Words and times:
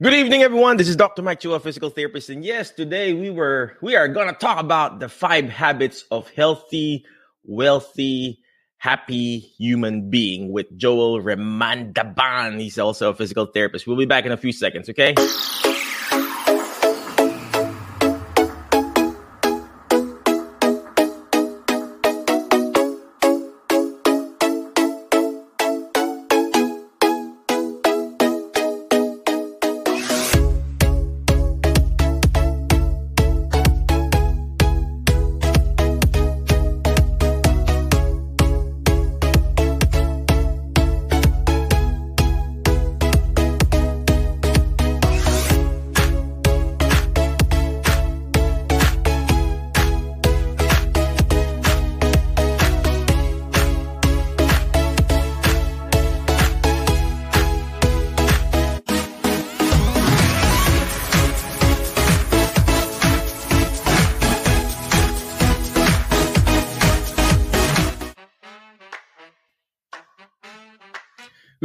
Good 0.00 0.14
evening, 0.14 0.42
everyone. 0.42 0.76
This 0.76 0.88
is 0.88 0.94
Dr. 0.94 1.22
Mike 1.22 1.40
Chua, 1.40 1.60
physical 1.60 1.90
therapist, 1.90 2.30
and 2.30 2.44
yes, 2.44 2.70
today 2.70 3.14
we 3.14 3.30
were 3.30 3.76
we 3.82 3.96
are 3.96 4.06
gonna 4.06 4.32
talk 4.32 4.60
about 4.60 5.00
the 5.00 5.08
five 5.08 5.48
habits 5.48 6.04
of 6.12 6.30
healthy, 6.30 7.04
wealthy, 7.42 8.38
happy 8.76 9.40
human 9.58 10.08
being 10.08 10.52
with 10.52 10.66
Joel 10.76 11.20
Remandaban. 11.20 12.60
He's 12.60 12.78
also 12.78 13.10
a 13.10 13.14
physical 13.14 13.46
therapist. 13.46 13.88
We'll 13.88 13.96
be 13.96 14.06
back 14.06 14.24
in 14.24 14.30
a 14.30 14.36
few 14.36 14.52
seconds. 14.52 14.88
Okay. 14.88 15.16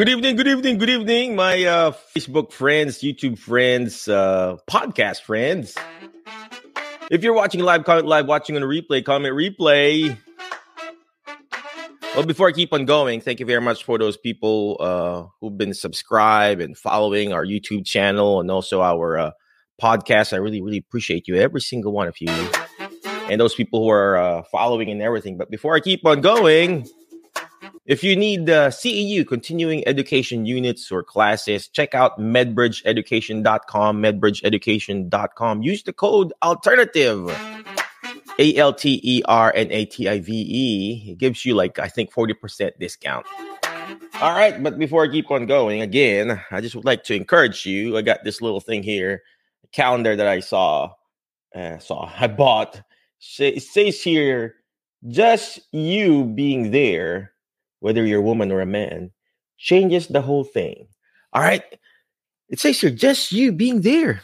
Good 0.04 0.12
evening, 0.12 0.36
good 0.36 0.48
evening, 0.50 0.78
good 0.80 0.90
evening, 0.90 1.36
my 1.38 1.64
uh, 1.64 1.92
Facebook 2.14 2.52
friends, 2.52 3.00
YouTube 3.00 3.40
friends, 3.40 4.06
uh, 4.10 4.58
podcast 4.70 5.22
friends. 5.22 5.78
If 7.10 7.24
you're 7.24 7.34
watching 7.34 7.62
live, 7.62 7.86
comment 7.86 8.06
live, 8.06 8.26
watching 8.26 8.58
on 8.58 8.64
a 8.64 8.66
replay, 8.66 9.06
comment 9.06 9.34
replay. 9.34 10.18
Well, 12.18 12.26
before 12.26 12.50
I 12.50 12.52
keep 12.52 12.74
on 12.74 12.84
going, 12.84 13.22
thank 13.22 13.40
you 13.40 13.46
very 13.46 13.62
much 13.62 13.86
for 13.86 13.98
those 13.98 14.18
people 14.18 14.76
uh, 14.82 15.24
who've 15.40 15.58
been 15.58 15.74
subscribed 15.74 16.60
and 16.60 16.78
following 16.78 17.32
our 17.32 17.46
YouTube 17.46 17.86
channel 17.86 18.42
and 18.42 18.52
also 18.52 18.82
our 18.82 19.18
uh, 19.18 19.32
podcast. 19.82 20.34
I 20.34 20.38
really, 20.40 20.62
really 20.62 20.80
appreciate 20.80 21.30
you, 21.30 21.38
every 21.38 21.62
single 21.62 21.94
one 21.94 22.10
of 22.10 22.20
you, 22.20 22.28
and 23.30 23.40
those 23.40 23.56
people 23.56 23.82
who 23.82 23.90
are 23.90 24.18
uh, 24.18 24.44
following 24.52 24.90
and 24.90 25.02
everything. 25.02 25.38
But 25.38 25.50
before 25.50 25.76
I 25.76 25.80
keep 25.80 26.06
on 26.06 26.20
going, 26.20 26.90
if 27.86 28.02
you 28.02 28.16
need 28.16 28.50
uh, 28.50 28.70
CEU, 28.70 29.28
continuing 29.28 29.86
education 29.86 30.46
units 30.46 30.90
or 30.90 31.04
classes, 31.04 31.68
check 31.68 31.94
out 31.94 32.18
medbridgeeducation.com, 32.18 34.02
medbridgeeducation.com. 34.02 35.64
Use 35.64 35.84
the 35.84 35.92
code 35.92 36.32
alternative, 36.42 37.30
A 38.40 38.56
L 38.56 38.74
T 38.74 39.02
E 39.04 39.22
R 39.26 39.52
N 39.54 39.70
A 39.70 39.84
T 39.84 40.08
I 40.08 40.22
V 40.22 40.32
E. 40.32 41.12
It 41.12 41.18
gives 41.18 41.44
you 41.44 41.56
like, 41.56 41.78
I 41.78 41.90
think, 41.90 42.14
40% 42.14 42.72
discount. 42.80 43.26
All 44.22 44.34
right, 44.34 44.64
but 44.64 44.80
before 44.80 45.04
I 45.04 45.10
keep 45.10 45.30
on 45.30 45.46
going, 45.46 45.82
again, 45.82 46.42
I 46.52 46.62
just 46.62 46.76
would 46.76 46.86
like 46.86 47.04
to 47.06 47.16
encourage 47.16 47.66
you. 47.66 47.98
I 47.98 48.02
got 48.02 48.24
this 48.24 48.42
little 48.42 48.62
thing 48.62 48.82
here, 48.82 49.24
calendar 49.74 50.16
that 50.16 50.28
I 50.28 50.40
saw, 50.40 50.94
uh, 51.54 51.80
saw, 51.80 52.10
I 52.18 52.28
bought. 52.28 52.82
It 53.40 53.62
says 53.62 54.02
here, 54.02 54.56
just 55.10 55.60
you 55.74 56.24
being 56.26 56.72
there 56.72 57.33
whether 57.84 58.06
you're 58.06 58.22
a 58.22 58.24
woman 58.24 58.50
or 58.50 58.62
a 58.62 58.66
man, 58.66 59.12
changes 59.58 60.08
the 60.08 60.22
whole 60.22 60.46
thing. 60.46 60.88
All 61.34 61.42
right. 61.42 61.64
It 62.48 62.62
says 62.62 62.80
here, 62.80 62.90
just 62.90 63.34
you 63.34 63.52
being 63.52 63.82
there 63.82 64.22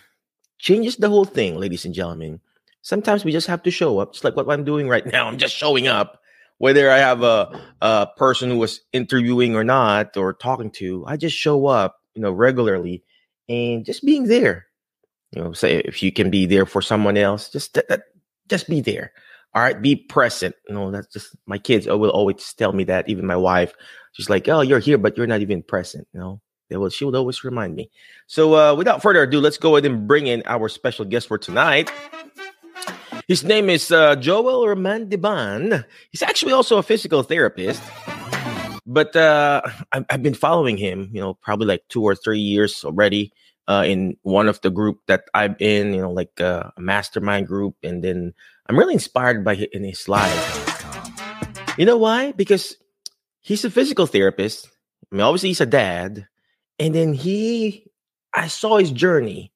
changes 0.60 0.96
the 0.96 1.10
whole 1.10 1.26
thing, 1.26 1.58
ladies 1.58 1.84
and 1.84 1.94
gentlemen. 1.94 2.40
Sometimes 2.84 3.26
we 3.26 3.34
just 3.34 3.48
have 3.48 3.62
to 3.64 3.72
show 3.72 4.00
up, 4.00 4.14
just 4.14 4.24
like 4.24 4.38
what 4.38 4.50
I'm 4.50 4.64
doing 4.64 4.88
right 4.88 5.06
now. 5.06 5.28
I'm 5.28 5.38
just 5.38 5.54
showing 5.54 5.88
up, 5.90 6.22
whether 6.60 6.90
I 6.90 7.00
have 7.00 7.22
a, 7.22 7.62
a 7.82 8.08
person 8.16 8.50
who 8.50 8.58
was 8.58 8.80
interviewing 8.94 9.58
or 9.58 9.66
not, 9.66 10.16
or 10.16 10.32
talking 10.32 10.72
to. 10.80 11.04
I 11.06 11.18
just 11.18 11.36
show 11.36 11.68
up, 11.68 11.98
you 12.16 12.22
know, 12.22 12.32
regularly, 12.32 13.04
and 13.50 13.84
just 13.84 14.06
being 14.06 14.28
there. 14.28 14.68
You 15.32 15.44
know, 15.44 15.52
say 15.52 15.80
if 15.80 16.02
you 16.02 16.14
can 16.14 16.30
be 16.30 16.46
there 16.46 16.66
for 16.66 16.82
someone 16.82 17.18
else, 17.18 17.50
just 17.50 17.74
that, 17.74 17.90
that 17.90 18.04
just 18.48 18.70
be 18.70 18.80
there. 18.80 19.12
All 19.56 19.64
right, 19.64 19.82
be 19.82 19.96
present. 19.96 20.56
Know, 20.70 20.92
that's 20.92 21.08
just 21.08 21.36
my 21.48 21.58
kids 21.58 21.88
will 21.88 22.12
always 22.12 22.54
tell 22.54 22.72
me 22.72 22.84
that. 22.86 23.10
Even 23.10 23.26
my 23.26 23.36
wife, 23.36 23.74
she's 24.12 24.30
like, 24.30 24.48
"Oh, 24.48 24.62
you're 24.62 24.80
here, 24.80 24.98
but 24.98 25.18
you're 25.18 25.28
not 25.28 25.42
even 25.42 25.64
present." 25.64 26.08
You 26.14 26.20
know, 26.20 26.42
they 26.70 26.78
will. 26.78 26.90
She 26.90 27.04
would 27.04 27.16
always 27.16 27.44
remind 27.44 27.76
me. 27.76 27.90
So, 28.28 28.56
uh, 28.56 28.76
without 28.76 29.02
further 29.02 29.24
ado, 29.24 29.40
let's 29.40 29.58
go 29.58 29.76
ahead 29.76 29.90
and 29.90 30.08
bring 30.08 30.28
in 30.28 30.44
our 30.46 30.70
special 30.70 31.04
guest 31.04 31.28
for 31.28 31.40
tonight. 31.40 31.92
His 33.28 33.44
name 33.44 33.70
is 33.70 33.92
uh, 33.92 34.16
Joel 34.18 34.68
Remandaban. 34.68 35.84
He's 36.12 36.22
actually 36.22 36.54
also 36.54 36.78
a 36.78 36.84
physical 36.84 37.24
therapist, 37.24 37.82
but 38.86 39.16
uh, 39.16 39.62
I've, 39.92 40.06
I've 40.12 40.24
been 40.24 40.36
following 40.36 40.78
him. 40.78 41.10
You 41.12 41.22
know, 41.22 41.34
probably 41.34 41.66
like 41.66 41.84
two 41.90 42.04
or 42.04 42.14
three 42.16 42.40
years 42.40 42.86
already. 42.86 43.34
Uh, 43.68 43.84
in 43.86 44.18
one 44.24 44.48
of 44.48 44.60
the 44.62 44.72
group 44.72 44.98
that 45.06 45.26
I'm 45.36 45.56
in, 45.60 45.94
you 45.94 46.02
know, 46.02 46.10
like 46.10 46.42
uh, 46.42 46.72
a 46.76 46.82
mastermind 46.82 47.46
group, 47.46 47.76
and 47.84 48.04
then 48.04 48.34
I'm 48.70 48.78
really 48.78 48.94
inspired 48.94 49.44
by 49.44 49.56
in 49.56 49.84
his 49.84 50.08
life. 50.08 51.76
You 51.76 51.86
know 51.86 51.98
why? 51.98 52.34
Because 52.34 52.78
he's 53.42 53.66
a 53.66 53.72
physical 53.72 54.06
therapist. 54.06 54.70
I 55.12 55.16
mean, 55.16 55.22
obviously 55.22 55.50
he's 55.50 55.62
a 55.62 55.66
dad, 55.66 56.28
and 56.78 56.94
then 56.94 57.14
he, 57.14 57.88
I 58.32 58.48
saw 58.48 58.78
his 58.78 58.92
journey 58.92 59.52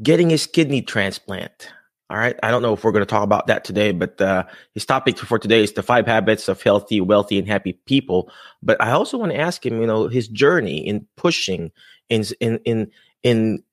getting 0.00 0.30
his 0.30 0.46
kidney 0.46 0.80
transplant. 0.80 1.72
All 2.08 2.16
right, 2.16 2.38
I 2.40 2.52
don't 2.52 2.62
know 2.62 2.72
if 2.74 2.84
we're 2.84 2.92
going 2.92 3.04
to 3.04 3.10
talk 3.10 3.24
about 3.24 3.48
that 3.48 3.64
today, 3.64 3.90
but 3.90 4.20
uh, 4.20 4.44
his 4.74 4.86
topic 4.86 5.18
for 5.18 5.40
today 5.40 5.64
is 5.64 5.72
the 5.72 5.82
five 5.82 6.06
habits 6.06 6.46
of 6.46 6.62
healthy, 6.62 7.00
wealthy, 7.00 7.40
and 7.40 7.48
happy 7.48 7.72
people. 7.72 8.30
But 8.62 8.80
I 8.80 8.92
also 8.92 9.18
want 9.18 9.32
to 9.32 9.38
ask 9.38 9.66
him, 9.66 9.80
you 9.80 9.88
know, 9.88 10.06
his 10.06 10.28
journey 10.28 10.86
in 10.86 11.04
pushing, 11.16 11.72
in 12.08 12.24
in 12.38 12.58
in 12.58 12.92
in 13.24 13.64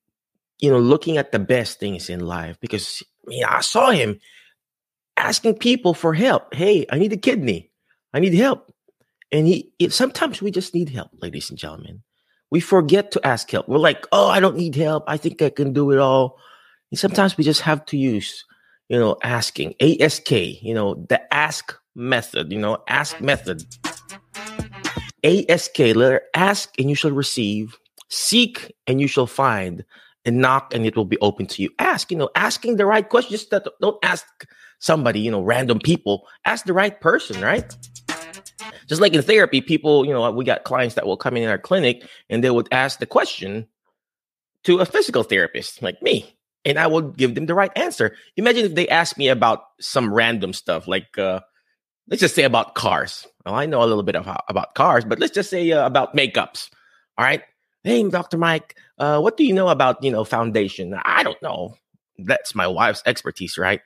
you 0.58 0.68
know, 0.68 0.80
looking 0.80 1.16
at 1.16 1.30
the 1.30 1.38
best 1.38 1.78
things 1.78 2.10
in 2.10 2.18
life. 2.18 2.58
Because 2.58 3.04
you 3.28 3.42
know, 3.42 3.48
I 3.50 3.60
saw 3.60 3.90
him 3.90 4.18
asking 5.16 5.54
people 5.54 5.94
for 5.94 6.14
help. 6.14 6.54
Hey, 6.54 6.86
I 6.90 6.98
need 6.98 7.12
a 7.12 7.16
kidney. 7.16 7.70
I 8.12 8.20
need 8.20 8.34
help. 8.34 8.72
And 9.32 9.46
he, 9.46 9.72
sometimes 9.88 10.40
we 10.40 10.50
just 10.50 10.74
need 10.74 10.88
help, 10.88 11.10
ladies 11.20 11.50
and 11.50 11.58
gentlemen. 11.58 12.02
We 12.50 12.60
forget 12.60 13.10
to 13.12 13.26
ask 13.26 13.50
help. 13.50 13.68
We're 13.68 13.78
like, 13.78 14.06
oh, 14.12 14.28
I 14.28 14.38
don't 14.38 14.56
need 14.56 14.76
help. 14.76 15.04
I 15.08 15.16
think 15.16 15.42
I 15.42 15.50
can 15.50 15.72
do 15.72 15.90
it 15.90 15.98
all. 15.98 16.38
And 16.92 16.98
sometimes 16.98 17.36
we 17.36 17.42
just 17.42 17.62
have 17.62 17.84
to 17.86 17.96
use, 17.96 18.44
you 18.88 18.98
know, 18.98 19.16
asking, 19.24 19.74
ASK, 19.80 20.30
you 20.30 20.72
know, 20.74 21.04
the 21.08 21.34
ask 21.34 21.76
method, 21.96 22.52
you 22.52 22.58
know, 22.58 22.78
ask 22.88 23.20
method. 23.20 23.64
ASK, 25.24 25.78
letter 25.78 26.22
ask 26.36 26.70
and 26.78 26.88
you 26.88 26.94
shall 26.94 27.10
receive, 27.10 27.76
seek 28.10 28.72
and 28.86 29.00
you 29.00 29.08
shall 29.08 29.26
find, 29.26 29.84
and 30.24 30.38
knock 30.38 30.72
and 30.74 30.86
it 30.86 30.96
will 30.96 31.04
be 31.04 31.18
open 31.18 31.46
to 31.46 31.62
you. 31.62 31.70
Ask, 31.78 32.10
you 32.10 32.16
know, 32.16 32.30
asking 32.36 32.76
the 32.76 32.86
right 32.86 33.08
questions. 33.08 33.44
Just 33.44 33.64
don't 33.80 34.04
ask 34.04 34.24
somebody, 34.78 35.20
you 35.20 35.30
know, 35.30 35.42
random 35.42 35.78
people. 35.78 36.26
Ask 36.44 36.64
the 36.66 36.72
right 36.72 37.00
person, 37.00 37.40
right? 37.40 37.76
Just 38.86 39.00
like 39.00 39.14
in 39.14 39.22
therapy, 39.22 39.60
people, 39.60 40.04
you 40.04 40.12
know, 40.12 40.30
we 40.30 40.44
got 40.44 40.64
clients 40.64 40.94
that 40.94 41.06
will 41.06 41.16
come 41.16 41.36
in 41.36 41.48
our 41.48 41.58
clinic 41.58 42.06
and 42.28 42.44
they 42.44 42.50
would 42.50 42.68
ask 42.70 42.98
the 42.98 43.06
question 43.06 43.66
to 44.64 44.78
a 44.78 44.86
physical 44.86 45.22
therapist 45.22 45.82
like 45.82 46.00
me, 46.02 46.36
and 46.64 46.78
I 46.78 46.86
would 46.86 47.16
give 47.16 47.34
them 47.34 47.46
the 47.46 47.54
right 47.54 47.70
answer. 47.76 48.16
Imagine 48.36 48.64
if 48.64 48.74
they 48.74 48.88
asked 48.88 49.16
me 49.16 49.28
about 49.28 49.64
some 49.80 50.12
random 50.12 50.52
stuff, 50.52 50.88
like 50.88 51.16
uh, 51.18 51.40
let's 52.08 52.20
just 52.20 52.34
say 52.34 52.44
about 52.44 52.74
cars. 52.74 53.26
Well, 53.44 53.54
I 53.54 53.66
know 53.66 53.82
a 53.82 53.86
little 53.86 54.02
bit 54.02 54.16
of, 54.16 54.28
about 54.48 54.74
cars, 54.74 55.04
but 55.04 55.18
let's 55.18 55.34
just 55.34 55.50
say 55.50 55.70
uh, 55.70 55.86
about 55.86 56.16
makeups. 56.16 56.70
All 57.16 57.24
right, 57.24 57.42
hey, 57.84 58.08
Doctor 58.08 58.38
Mike, 58.38 58.76
uh, 58.98 59.20
what 59.20 59.36
do 59.36 59.44
you 59.44 59.52
know 59.52 59.68
about 59.68 60.02
you 60.02 60.10
know 60.10 60.24
foundation? 60.24 60.98
I 61.04 61.22
don't 61.22 61.40
know. 61.42 61.76
That's 62.18 62.54
my 62.54 62.66
wife's 62.66 63.02
expertise, 63.06 63.58
right? 63.58 63.80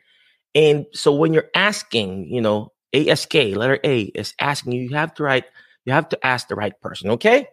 And 0.55 0.87
so 0.93 1.15
when 1.15 1.33
you're 1.33 1.51
asking, 1.55 2.27
you 2.33 2.41
know, 2.41 2.73
ASK, 2.95 3.35
letter 3.35 3.79
A 3.85 4.03
is 4.03 4.35
asking 4.41 4.73
you, 4.73 4.83
you 4.83 4.97
have 4.97 5.15
to 5.15 5.23
write, 5.23 5.45
you 5.85 5.93
have 5.93 6.09
to 6.11 6.27
ask 6.27 6.49
the 6.49 6.57
right 6.57 6.79
person, 6.81 7.11
okay? 7.11 7.47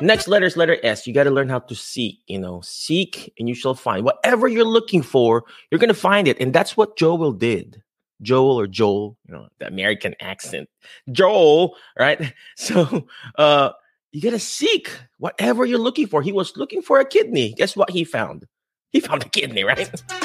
Next 0.00 0.26
letter 0.26 0.46
is 0.46 0.56
letter 0.56 0.78
S. 0.82 1.06
You 1.06 1.14
got 1.14 1.24
to 1.24 1.30
learn 1.30 1.48
how 1.48 1.60
to 1.60 1.74
seek, 1.76 2.20
you 2.26 2.38
know, 2.38 2.60
seek 2.62 3.32
and 3.38 3.48
you 3.48 3.54
shall 3.54 3.74
find. 3.74 4.04
Whatever 4.04 4.48
you're 4.48 4.64
looking 4.64 5.00
for, 5.02 5.44
you're 5.70 5.78
going 5.78 5.88
to 5.88 5.94
find 5.94 6.26
it. 6.26 6.40
And 6.40 6.52
that's 6.52 6.76
what 6.76 6.96
Joel 6.96 7.32
did. 7.32 7.82
Joel 8.20 8.58
or 8.58 8.66
Joel, 8.66 9.16
you 9.26 9.34
know, 9.34 9.48
the 9.58 9.66
American 9.68 10.14
accent. 10.20 10.68
Joel, 11.10 11.76
right? 11.98 12.32
So 12.56 13.06
uh 13.36 13.70
You 14.12 14.20
got 14.20 14.30
to 14.30 14.38
seek 14.38 14.90
whatever 15.18 15.64
you're 15.64 15.78
looking 15.78 16.06
for. 16.06 16.22
He 16.22 16.32
was 16.32 16.56
looking 16.56 16.82
for 16.82 17.00
a 17.00 17.04
kidney. 17.04 17.54
Guess 17.54 17.76
what 17.76 17.90
he 17.90 18.04
found? 18.04 18.46
He 18.90 19.00
found 19.00 19.22
a 19.22 19.28
kidney, 19.28 19.64
right? 19.64 19.90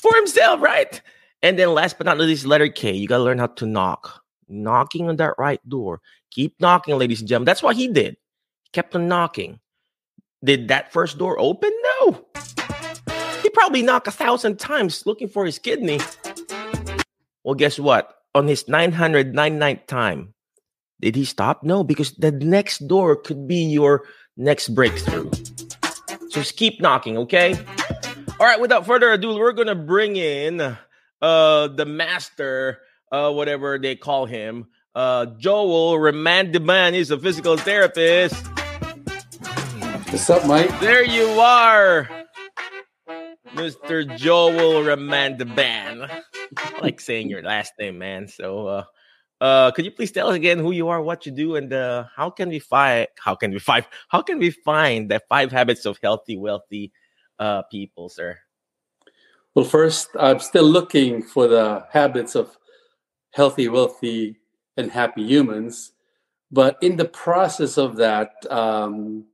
for 0.00 0.14
himself, 0.16 0.60
right? 0.60 1.00
And 1.42 1.58
then 1.58 1.74
last 1.74 1.98
but 1.98 2.06
not 2.06 2.18
least, 2.18 2.46
letter 2.46 2.68
K. 2.68 2.92
You 2.92 3.06
got 3.06 3.18
to 3.18 3.22
learn 3.22 3.38
how 3.38 3.46
to 3.46 3.66
knock. 3.66 4.22
Knocking 4.48 5.08
on 5.08 5.16
that 5.16 5.34
right 5.38 5.60
door. 5.68 6.00
Keep 6.30 6.60
knocking, 6.60 6.98
ladies 6.98 7.20
and 7.20 7.28
gentlemen. 7.28 7.46
That's 7.46 7.62
what 7.62 7.76
he 7.76 7.88
did. 7.88 8.16
He 8.62 8.70
kept 8.72 8.94
on 8.94 9.08
knocking. 9.08 9.60
Did 10.44 10.68
that 10.68 10.92
first 10.92 11.18
door 11.18 11.38
open? 11.38 11.70
No. 12.00 12.26
He 13.42 13.50
probably 13.50 13.82
knocked 13.82 14.08
a 14.08 14.12
thousand 14.12 14.58
times 14.58 15.06
looking 15.06 15.28
for 15.28 15.44
his 15.44 15.58
kidney. 15.58 16.00
Well, 17.42 17.54
guess 17.54 17.78
what? 17.78 18.12
On 18.34 18.46
his 18.46 18.64
999th 18.64 19.86
time, 19.86 20.34
did 21.00 21.16
he 21.16 21.24
stop? 21.24 21.62
No, 21.62 21.84
because 21.84 22.12
the 22.12 22.32
next 22.32 22.86
door 22.86 23.16
could 23.16 23.46
be 23.48 23.64
your 23.64 24.04
next 24.36 24.68
breakthrough. 24.74 25.30
So 25.32 26.40
just 26.40 26.56
keep 26.56 26.80
knocking, 26.80 27.16
okay? 27.18 27.58
All 28.38 28.44
right, 28.44 28.60
without 28.60 28.84
further 28.84 29.10
ado, 29.12 29.34
we're 29.34 29.52
gonna 29.52 29.74
bring 29.74 30.16
in 30.16 30.60
uh 31.22 31.68
the 31.68 31.86
master, 31.86 32.80
uh, 33.10 33.32
whatever 33.32 33.78
they 33.78 33.96
call 33.96 34.26
him, 34.26 34.66
uh 34.94 35.24
Joel 35.38 35.96
Remandaban. 35.98 36.92
He's 36.92 37.10
a 37.10 37.18
physical 37.18 37.56
therapist. 37.56 38.34
What's 40.12 40.28
up, 40.28 40.46
Mike? 40.46 40.68
There 40.80 41.02
you 41.02 41.24
are, 41.40 42.10
Mr. 43.54 44.14
Joel 44.18 44.84
Remandaban. 44.84 46.10
I 46.58 46.78
like 46.82 47.00
saying 47.00 47.30
your 47.30 47.42
last 47.42 47.72
name, 47.78 47.96
man. 47.96 48.28
So 48.28 48.66
uh 48.66 48.84
uh, 49.40 49.70
could 49.70 49.84
you 49.84 49.90
please 49.90 50.12
tell 50.12 50.28
us 50.28 50.36
again 50.36 50.58
who 50.58 50.72
you 50.72 50.88
are, 50.88 51.02
what 51.02 51.26
you 51.26 51.32
do, 51.32 51.56
and 51.56 51.70
uh, 51.70 52.04
how 52.14 52.30
can 52.30 52.48
we 52.50 52.58
find 52.58 53.06
how 53.18 53.34
can 53.34 53.50
we 53.50 53.58
find 53.58 53.86
how 54.08 54.20
can 54.20 54.38
we 54.38 54.50
find 54.50 55.10
the 55.10 55.20
five 55.28 55.52
habits 55.52 55.86
of 55.86 55.98
healthy, 56.02 56.36
wealthy 56.36 56.92
uh, 57.38 57.62
people, 57.62 58.08
sir? 58.08 58.38
Well, 59.54 59.64
first, 59.64 60.08
I'm 60.18 60.40
still 60.40 60.64
looking 60.64 61.22
for 61.22 61.48
the 61.48 61.86
habits 61.90 62.34
of 62.34 62.56
healthy, 63.32 63.68
wealthy, 63.68 64.36
and 64.76 64.90
happy 64.90 65.24
humans. 65.24 65.92
But 66.50 66.76
in 66.82 66.96
the 66.96 67.06
process 67.06 67.78
of 67.78 67.96
that, 67.96 68.32
um, 68.50 69.24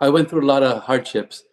I 0.00 0.08
went 0.08 0.28
through 0.28 0.44
a 0.44 0.50
lot 0.52 0.62
of 0.62 0.82
hardships. 0.82 1.44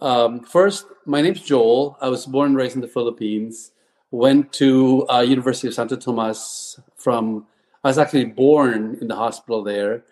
Um, 0.00 0.40
first, 0.40 0.86
my 1.06 1.20
name's 1.20 1.40
Joel. 1.42 1.96
I 2.00 2.08
was 2.08 2.26
born 2.26 2.48
and 2.48 2.56
raised 2.56 2.74
in 2.74 2.80
the 2.80 2.88
Philippines. 2.88 3.72
Went 4.10 4.52
to 4.54 5.06
uh, 5.08 5.20
University 5.20 5.68
of 5.68 5.74
Santo 5.74 5.96
Tomas 5.96 6.78
from. 6.96 7.46
I 7.82 7.88
was 7.88 7.98
actually 7.98 8.26
born 8.26 8.96
in 9.00 9.08
the 9.08 9.16
hospital 9.16 9.62
there. 9.62 10.04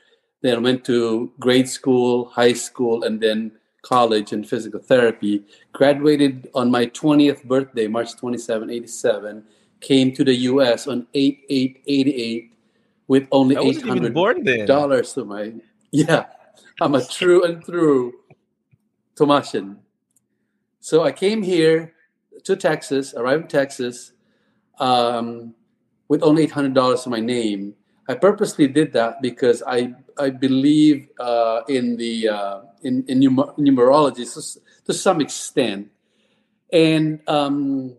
Then 0.43 0.63
went 0.63 0.85
to 0.87 1.33
grade 1.39 1.69
school, 1.69 2.27
high 2.27 2.53
school, 2.53 3.05
and 3.05 3.21
then 3.21 3.53
college 3.83 4.33
in 4.33 4.45
physical 4.45 4.81
therapy. 4.81 5.45
Graduated 5.73 6.49
on 6.55 6.71
my 6.71 6.87
20th 6.87 7.45
birthday, 7.45 7.87
March 7.87 8.17
27, 8.17 8.71
87. 8.71 9.45
Came 9.81 10.13
to 10.13 10.25
the 10.25 10.35
US 10.35 10.87
on 10.87 11.07
8 11.13 11.45
8 11.49 11.83
88 11.87 12.53
with 13.09 13.29
only 13.33 13.57
$800 13.57 15.15
to 15.15 15.25
my. 15.25 15.53
Yeah, 15.91 16.27
I'm 16.81 16.95
a 16.95 17.05
true 17.05 17.45
and 17.45 17.63
true 17.65 18.15
Tomasian. 19.17 19.77
So 20.81 21.03
I 21.03 21.13
came 21.13 21.43
here 21.43 21.95
to 22.45 22.57
Texas, 22.57 23.15
arrived 23.15 23.43
in 23.43 23.49
Texas 23.49 24.13
um, 24.79 25.55
with 26.09 26.23
only 26.23 26.47
$800 26.47 27.05
to 27.05 27.11
my 27.11 27.21
name. 27.21 27.75
I 28.09 28.15
purposely 28.15 28.67
did 28.67 28.93
that 28.95 29.23
because 29.23 29.63
I 29.67 29.95
I 30.19 30.31
believe 30.31 31.09
uh, 31.21 31.63
in 31.69 31.97
the 31.97 32.29
uh, 32.29 32.61
in, 32.83 33.05
in 33.07 33.21
numer- 33.21 33.57
numerology 33.59 34.27
to, 34.27 34.61
to, 34.87 34.93
some 34.93 35.21
extent. 35.21 35.91
And 36.73 37.21
um, 37.29 37.97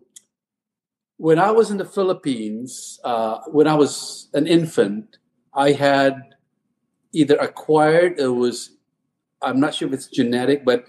when 1.18 1.40
I 1.40 1.52
was 1.52 1.72
in 1.72 1.78
the 1.78 1.86
Philippines, 1.86 3.00
uh, 3.04 3.40
when 3.48 3.68
I 3.68 3.76
was 3.76 4.28
an 4.34 4.46
infant, 4.46 5.18
I 5.54 5.72
had 5.72 6.36
either 7.14 7.38
acquired 7.38 8.20
it 8.20 8.28
was 8.28 8.72
I'm 9.42 9.60
not 9.60 9.76
sure 9.76 9.88
if 9.88 9.94
it's 9.94 10.08
genetic, 10.08 10.66
but 10.66 10.86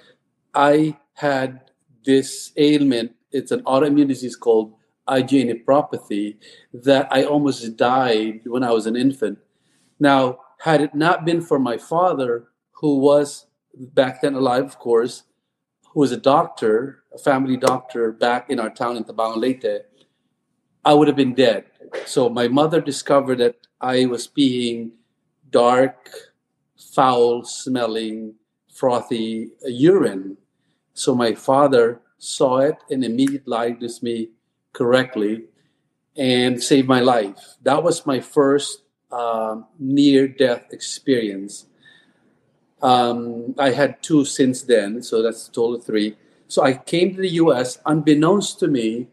I 0.55 0.97
had 1.15 1.71
this 2.05 2.53
ailment. 2.57 3.15
It's 3.33 3.51
an 3.51 3.63
autoimmune 3.63 4.09
disease 4.09 4.37
called 4.37 4.75
IgA 5.09 5.65
nephropathy 5.65 6.37
that 6.73 7.09
I 7.11 7.25
almost 7.25 7.77
died 7.77 8.41
when 8.45 8.63
I 8.63 8.71
was 8.71 8.87
an 8.87 8.97
infant. 8.97 9.39
Now, 10.01 10.41
had 10.59 10.81
it 10.81 10.95
not 10.95 11.25
been 11.25 11.43
for 11.43 11.59
my 11.59 11.77
father, 11.77 12.49
who 12.73 12.99
was 12.99 13.47
back 13.75 14.23
then 14.23 14.35
alive, 14.35 14.65
of 14.65 14.79
course, 14.79 15.25
who 15.89 16.01
was 16.01 16.13
a 16.13 16.17
doctor, 16.17 17.03
a 17.15 17.19
family 17.19 17.57
doctor 17.57 18.13
back 18.13 18.51
in 18.51 18.59
our 18.59 18.71
town 18.71 18.97
in 18.97 19.05
Tabangon 19.05 19.37
Leyte, 19.37 19.87
I 20.85 20.95
would 20.95 21.09
have 21.09 21.17
been 21.17 21.35
dead. 21.35 21.65
So 22.07 22.29
my 22.29 22.49
mother 22.49 22.81
discovered 22.81 23.39
that 23.39 23.67
I 23.81 24.07
was 24.07 24.27
being 24.27 24.93
dark, 25.51 26.11
foul 26.77 27.45
smelling, 27.45 28.35
frothy 28.73 29.51
urine. 29.67 30.37
So 30.95 31.15
my 31.15 31.35
father 31.35 32.01
saw 32.19 32.59
it 32.59 32.77
and 32.91 33.05
immediately 33.05 33.51
diagnosed 33.51 34.03
me 34.03 34.31
correctly 34.75 35.45
and 36.17 36.63
saved 36.63 36.87
my 36.87 37.01
life. 37.01 37.57
That 37.63 37.83
was 37.83 38.05
my 38.05 38.21
first 38.21 38.83
uh, 39.11 39.63
near 39.79 40.29
death 40.29 40.67
experience. 40.71 41.67
Um, 42.83 43.55
I 43.59 43.71
had 43.71 44.03
two 44.03 44.27
since 44.27 44.63
then, 44.63 45.03
so 45.03 45.23
that's 45.23 45.49
a 45.49 45.53
total 45.53 45.77
of 45.77 45.85
three. 45.85 46.17
So 46.49 46.63
I 46.63 46.75
came 46.75 47.15
to 47.15 47.21
the 47.21 47.31
US, 47.41 47.79
unbeknownst 47.87 48.61
to 48.61 48.69
me, 48.69 49.09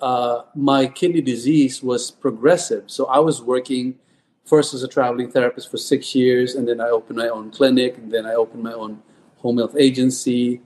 uh, 0.00 0.42
my 0.54 0.86
kidney 0.86 1.20
disease 1.20 1.82
was 1.82 2.10
progressive. 2.10 2.84
So 2.86 3.06
I 3.06 3.18
was 3.18 3.42
working 3.42 3.98
first 4.46 4.72
as 4.72 4.82
a 4.82 4.88
traveling 4.88 5.30
therapist 5.30 5.70
for 5.70 5.76
six 5.76 6.14
years, 6.14 6.54
and 6.54 6.66
then 6.66 6.80
I 6.80 6.88
opened 6.88 7.18
my 7.18 7.28
own 7.28 7.50
clinic, 7.50 7.98
and 7.98 8.10
then 8.10 8.26
I 8.26 8.34
opened 8.34 8.62
my 8.62 8.72
own 8.72 9.02
home 9.38 9.58
health 9.58 9.76
agency. 9.78 10.62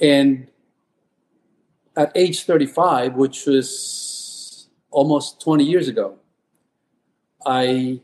And 0.00 0.48
at 1.98 2.12
age 2.14 2.44
35, 2.44 3.16
which 3.16 3.44
was 3.44 4.68
almost 4.92 5.42
20 5.42 5.64
years 5.64 5.88
ago, 5.88 6.14
I 7.44 8.00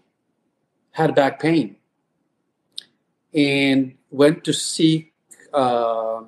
had 0.91 1.15
back 1.15 1.41
pain 1.41 1.77
and 3.33 3.95
went 4.11 4.43
to 4.45 4.53
seek 4.53 5.15
uh, 5.53 6.23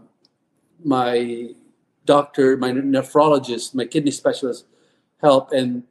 my 0.85 1.51
doctor, 2.05 2.57
my 2.57 2.71
nephrologist, 2.71 3.75
my 3.75 3.85
kidney 3.85 4.13
specialist 4.13 4.67
help. 5.21 5.51
And 5.51 5.83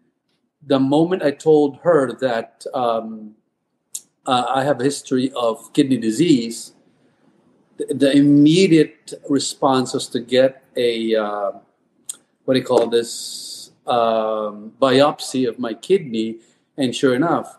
the 0.66 0.80
moment 0.80 1.24
I 1.24 1.32
told 1.32 1.80
her 1.84 2.14
that 2.20 2.66
um, 2.74 3.36
uh, 4.26 4.46
I 4.48 4.64
have 4.64 4.80
a 4.80 4.86
history 4.86 5.30
of 5.36 5.74
kidney 5.74 5.98
disease, 5.98 6.72
the, 7.76 7.94
the 7.94 8.12
immediate 8.16 9.14
response 9.28 9.94
was 9.94 10.08
to 10.08 10.22
get 10.22 10.64
a 10.78 11.16
uh, 11.16 11.52
what 12.46 12.54
do 12.54 12.60
you 12.60 12.66
call 12.66 12.88
this 12.88 13.72
um, 13.88 14.72
biopsy 14.82 15.48
of 15.48 15.60
my 15.60 15.74
kidney. 15.74 16.38
And 16.78 16.96
sure 16.96 17.16
enough 17.16 17.58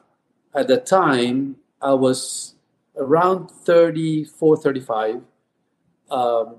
at 0.57 0.69
the 0.69 0.79
time 0.79 1.57
i 1.83 1.93
was 1.93 2.55
around 2.97 3.51
34 3.51 4.57
35 4.57 5.21
um, 6.11 6.57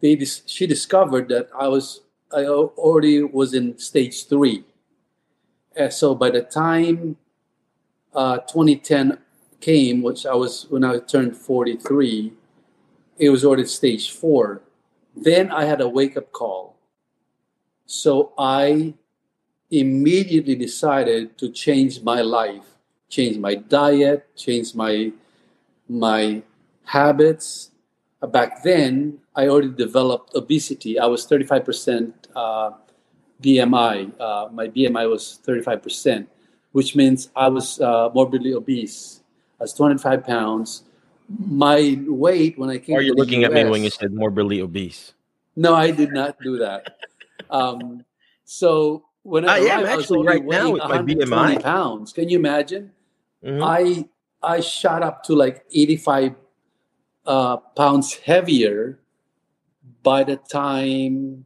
they 0.00 0.16
dis- 0.16 0.42
she 0.46 0.66
discovered 0.66 1.28
that 1.28 1.48
i 1.58 1.68
was 1.68 2.00
i 2.32 2.44
already 2.44 3.22
was 3.22 3.54
in 3.54 3.78
stage 3.78 4.26
three. 4.26 4.64
And 5.76 5.92
so 5.92 6.14
by 6.14 6.30
the 6.30 6.42
time 6.42 7.16
uh, 8.14 8.38
2010 8.38 9.18
came 9.60 10.02
which 10.02 10.24
i 10.24 10.34
was 10.34 10.66
when 10.70 10.84
i 10.84 10.98
turned 10.98 11.36
43 11.36 12.32
it 13.18 13.30
was 13.30 13.44
already 13.44 13.66
stage 13.66 14.12
four. 14.12 14.62
Then 15.14 15.50
i 15.50 15.64
had 15.64 15.80
a 15.80 15.88
wake-up 15.88 16.32
call 16.32 16.77
so 17.88 18.32
I 18.36 18.92
immediately 19.70 20.54
decided 20.54 21.38
to 21.38 21.48
change 21.48 22.02
my 22.02 22.20
life, 22.20 22.76
change 23.08 23.38
my 23.38 23.54
diet, 23.56 24.28
change 24.36 24.74
my 24.74 25.10
my 25.88 26.42
habits. 26.84 27.70
Back 28.20 28.62
then, 28.62 29.18
I 29.34 29.48
already 29.48 29.72
developed 29.72 30.34
obesity. 30.34 30.98
I 30.98 31.06
was 31.06 31.26
35% 31.26 32.12
uh, 32.36 32.72
BMI. 33.42 34.12
Uh, 34.20 34.48
my 34.52 34.68
BMI 34.68 35.08
was 35.08 35.40
35%, 35.46 36.26
which 36.72 36.94
means 36.94 37.30
I 37.34 37.48
was 37.48 37.80
uh, 37.80 38.10
morbidly 38.12 38.52
obese. 38.52 39.22
I 39.58 39.64
was 39.64 39.72
25 39.72 40.24
pounds. 40.26 40.82
My 41.28 41.96
weight 42.06 42.58
when 42.58 42.68
I 42.68 42.76
came. 42.76 42.96
Are 42.96 43.00
you 43.00 43.14
looking 43.14 43.44
US, 43.44 43.48
at 43.48 43.54
me 43.54 43.70
when 43.70 43.82
you 43.82 43.90
said 43.90 44.12
morbidly 44.12 44.60
obese? 44.60 45.14
No, 45.56 45.74
I 45.74 45.90
did 45.90 46.12
not 46.12 46.36
do 46.42 46.58
that. 46.58 46.98
Um, 47.50 48.04
so 48.44 49.04
when 49.22 49.48
I, 49.48 49.56
I 49.56 49.58
am 49.58 49.86
actually 49.86 50.26
right 50.26 50.44
now 50.44 50.70
with 50.70 50.82
my 50.82 50.98
BMI 50.98 51.62
pounds. 51.62 52.12
Can 52.12 52.28
you 52.28 52.38
imagine? 52.38 52.92
Mm-hmm. 53.44 53.62
I 53.62 54.08
I 54.42 54.60
shot 54.60 55.02
up 55.02 55.24
to 55.24 55.34
like 55.34 55.64
85 55.72 56.34
uh, 57.26 57.56
pounds 57.56 58.14
heavier 58.14 59.00
by 60.02 60.24
the 60.24 60.36
time 60.36 61.44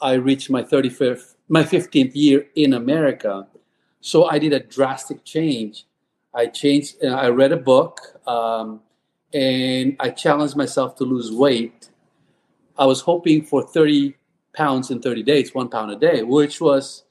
I 0.00 0.14
reached 0.14 0.50
my 0.50 0.62
35th, 0.62 1.36
my 1.48 1.62
15th 1.62 2.10
year 2.14 2.46
in 2.56 2.74
America. 2.74 3.46
So 4.00 4.24
I 4.24 4.38
did 4.38 4.52
a 4.52 4.60
drastic 4.60 5.24
change. 5.24 5.86
I 6.34 6.46
changed, 6.46 6.96
uh, 7.04 7.08
I 7.08 7.28
read 7.28 7.52
a 7.52 7.56
book 7.56 8.00
um, 8.26 8.80
and 9.32 9.96
I 10.00 10.10
challenged 10.10 10.56
myself 10.56 10.96
to 10.96 11.04
lose 11.04 11.30
weight. 11.30 11.90
I 12.76 12.86
was 12.86 13.00
hoping 13.00 13.44
for 13.44 13.62
30 13.62 14.16
pounds 14.54 14.90
in 14.90 15.00
30 15.00 15.22
days, 15.22 15.54
one 15.54 15.68
pound 15.68 15.90
a 15.90 15.96
day, 15.96 16.22
which 16.22 16.60
was 16.60 17.04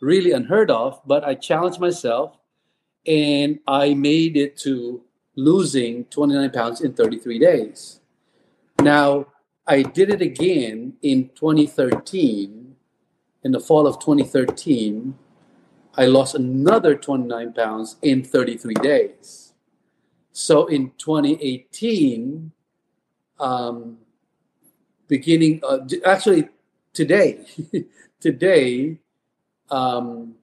really 0.00 0.32
unheard 0.32 0.70
of. 0.70 1.00
But 1.06 1.24
I 1.24 1.34
challenged 1.34 1.80
myself 1.80 2.36
and 3.06 3.60
I 3.66 3.94
made 3.94 4.36
it 4.36 4.56
to 4.58 5.02
losing 5.36 6.04
29 6.06 6.50
pounds 6.50 6.80
in 6.80 6.92
33 6.92 7.38
days. 7.38 8.00
Now, 8.80 9.26
I 9.66 9.82
did 9.82 10.10
it 10.10 10.20
again 10.20 10.94
in 11.02 11.30
2013. 11.34 12.76
In 13.42 13.52
the 13.52 13.60
fall 13.60 13.86
of 13.86 13.98
2013, 14.00 15.16
I 15.96 16.06
lost 16.06 16.34
another 16.34 16.94
29 16.94 17.52
pounds 17.52 17.96
in 18.02 18.22
33 18.22 18.74
days. 18.74 19.52
So 20.32 20.66
in 20.66 20.92
2018, 20.98 22.52
um, 23.38 23.98
beginning, 25.08 25.60
uh, 25.66 25.78
actually 26.04 26.48
today, 26.92 27.44
today, 28.20 28.98
um, 29.70 30.34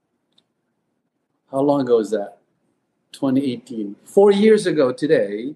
how 1.52 1.62
long 1.62 1.82
ago 1.82 2.00
is 2.00 2.12
that? 2.12 2.38
2018. 3.14 3.96
Four 4.04 4.32
years 4.32 4.68
ago 4.68 4.92
today, 4.92 5.56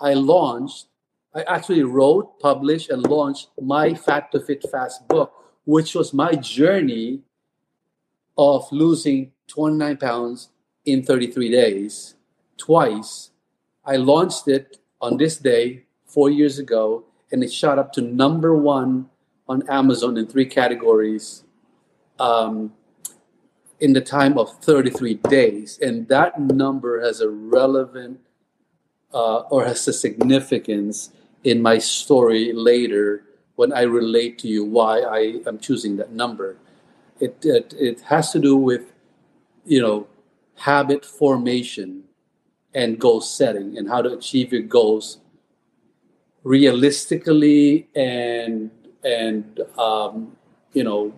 I 0.00 0.14
launched, 0.14 0.86
I 1.34 1.42
actually 1.42 1.82
wrote, 1.82 2.38
published, 2.40 2.90
and 2.90 3.06
launched 3.06 3.48
my 3.60 3.94
Fat 3.94 4.30
to 4.32 4.40
Fit 4.40 4.64
Fast 4.70 5.06
book, 5.08 5.32
which 5.64 5.94
was 5.94 6.12
my 6.12 6.32
journey 6.34 7.20
of 8.38 8.66
losing 8.70 9.32
29 9.48 9.96
pounds 9.96 10.50
in 10.84 11.02
33 11.02 11.50
days, 11.50 12.14
twice. 12.56 13.30
I 13.84 13.96
launched 13.96 14.48
it 14.48 14.78
on 15.00 15.16
this 15.16 15.36
day 15.36 15.84
four 16.06 16.30
years 16.30 16.58
ago, 16.58 17.04
and 17.32 17.42
it 17.42 17.52
shot 17.52 17.78
up 17.78 17.92
to 17.94 18.00
number 18.00 18.56
one 18.56 19.10
on 19.50 19.68
Amazon 19.68 20.16
in 20.16 20.26
three 20.26 20.46
categories. 20.46 21.44
Um, 22.18 22.72
in 23.80 23.94
the 23.94 24.00
time 24.00 24.38
of 24.38 24.58
33 24.62 25.14
days. 25.14 25.78
And 25.80 26.06
that 26.08 26.38
number 26.38 27.00
has 27.00 27.20
a 27.20 27.30
relevant 27.30 28.20
uh, 29.12 29.40
or 29.50 29.64
has 29.64 29.88
a 29.88 29.92
significance 29.92 31.10
in 31.42 31.62
my 31.62 31.78
story 31.78 32.52
later 32.52 33.24
when 33.56 33.72
I 33.72 33.82
relate 33.82 34.38
to 34.40 34.48
you 34.48 34.64
why 34.64 35.00
I 35.00 35.40
am 35.46 35.58
choosing 35.58 35.96
that 35.96 36.12
number. 36.12 36.56
It, 37.18 37.38
it, 37.42 37.74
it 37.78 38.00
has 38.02 38.32
to 38.32 38.38
do 38.38 38.56
with, 38.56 38.92
you 39.64 39.80
know, 39.80 40.06
habit 40.56 41.04
formation 41.04 42.04
and 42.74 42.98
goal 42.98 43.20
setting 43.20 43.76
and 43.78 43.88
how 43.88 44.02
to 44.02 44.12
achieve 44.12 44.52
your 44.52 44.62
goals 44.62 45.18
realistically 46.44 47.88
and 47.94 48.70
and 49.04 49.60
um, 49.78 50.36
you 50.72 50.84
know 50.84 51.12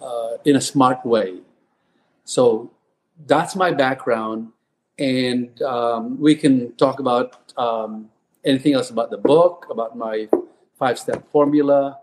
uh, 0.00 0.36
in 0.44 0.56
a 0.56 0.60
smart 0.60 1.04
way 1.04 1.40
so 2.30 2.70
that's 3.26 3.56
my 3.56 3.72
background, 3.72 4.52
and 4.98 5.60
um, 5.62 6.20
we 6.20 6.36
can 6.36 6.72
talk 6.76 7.00
about 7.00 7.52
um, 7.56 8.08
anything 8.44 8.74
else 8.74 8.90
about 8.90 9.10
the 9.10 9.18
book, 9.18 9.66
about 9.68 9.96
my 9.96 10.28
five 10.78 10.96
step 10.96 11.28
formula, 11.32 11.98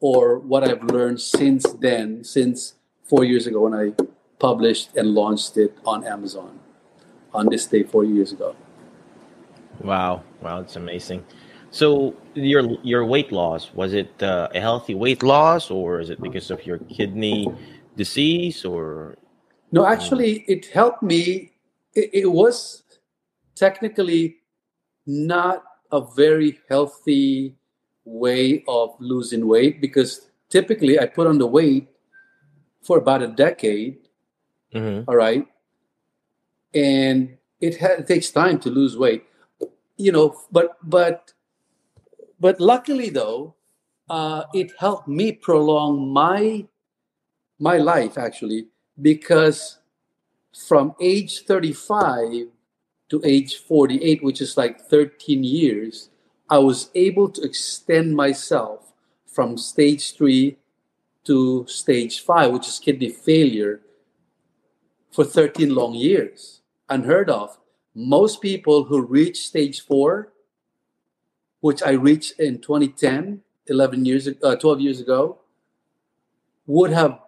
or 0.00 0.38
what 0.38 0.62
I've 0.62 0.84
learned 0.84 1.20
since 1.20 1.64
then, 1.80 2.22
since 2.22 2.74
four 3.02 3.24
years 3.24 3.48
ago 3.48 3.68
when 3.68 3.74
I 3.74 3.92
published 4.38 4.96
and 4.96 5.08
launched 5.08 5.56
it 5.56 5.76
on 5.84 6.06
Amazon 6.06 6.60
on 7.32 7.48
this 7.48 7.66
day 7.66 7.82
four 7.82 8.04
years 8.04 8.32
ago. 8.32 8.54
Wow, 9.80 10.22
wow, 10.40 10.60
it's 10.60 10.76
amazing. 10.76 11.24
So 11.74 12.14
your 12.34 12.78
your 12.84 13.04
weight 13.04 13.32
loss 13.32 13.74
was 13.74 13.94
it 13.94 14.22
uh, 14.22 14.46
a 14.54 14.60
healthy 14.60 14.94
weight 14.94 15.24
loss, 15.24 15.72
or 15.72 15.98
is 15.98 16.08
it 16.08 16.20
because 16.22 16.52
of 16.52 16.64
your 16.64 16.78
kidney 16.86 17.50
disease, 17.96 18.64
or 18.64 19.18
no, 19.72 19.84
actually, 19.84 20.44
it 20.46 20.66
helped 20.66 21.02
me. 21.02 21.50
It, 21.92 22.10
it 22.22 22.30
was 22.30 22.84
technically 23.56 24.36
not 25.04 25.64
a 25.90 26.00
very 26.14 26.60
healthy 26.68 27.56
way 28.04 28.62
of 28.68 28.94
losing 29.00 29.48
weight 29.48 29.80
because 29.80 30.30
typically 30.48 31.00
I 31.00 31.06
put 31.06 31.26
on 31.26 31.38
the 31.38 31.46
weight 31.46 31.88
for 32.82 32.98
about 32.98 33.22
a 33.22 33.28
decade. 33.28 33.98
Mm-hmm. 34.72 35.10
All 35.10 35.16
right. 35.16 35.44
And 36.72 37.36
it, 37.60 37.80
ha- 37.80 37.98
it 37.98 38.06
takes 38.06 38.30
time 38.30 38.60
to 38.60 38.70
lose 38.70 38.96
weight, 38.96 39.24
you 39.96 40.12
know, 40.12 40.38
but, 40.52 40.78
but, 40.82 41.33
but 42.44 42.60
luckily 42.60 43.08
though, 43.08 43.54
uh, 44.10 44.44
it 44.52 44.70
helped 44.78 45.08
me 45.08 45.32
prolong 45.32 46.12
my, 46.12 46.66
my 47.58 47.78
life 47.78 48.18
actually 48.18 48.66
because 49.00 49.78
from 50.68 50.94
age 51.00 51.44
35 51.46 52.48
to 53.08 53.22
age 53.24 53.56
48, 53.56 54.22
which 54.22 54.42
is 54.42 54.58
like 54.58 54.78
13 54.78 55.42
years, 55.42 56.10
I 56.50 56.58
was 56.58 56.90
able 56.94 57.30
to 57.30 57.40
extend 57.40 58.14
myself 58.14 58.92
from 59.26 59.56
stage 59.56 60.14
three 60.14 60.58
to 61.24 61.64
stage 61.66 62.20
five, 62.20 62.52
which 62.52 62.68
is 62.68 62.78
kidney 62.78 63.08
failure, 63.08 63.80
for 65.10 65.24
13 65.24 65.74
long 65.74 65.94
years. 65.94 66.60
Unheard 66.90 67.30
of. 67.30 67.58
Most 67.94 68.42
people 68.42 68.84
who 68.84 69.00
reach 69.00 69.46
stage 69.46 69.80
four, 69.80 70.33
which 71.64 71.82
I 71.82 71.92
reached 71.92 72.38
in 72.38 72.58
2010, 72.58 73.40
11 73.68 74.04
years, 74.04 74.28
uh, 74.42 74.54
12 74.54 74.80
years 74.82 75.00
ago, 75.00 75.38
would 76.66 76.92
have 76.92 77.20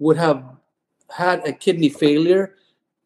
would 0.00 0.16
have 0.16 0.42
had 1.08 1.46
a 1.46 1.52
kidney 1.52 1.88
failure 1.88 2.56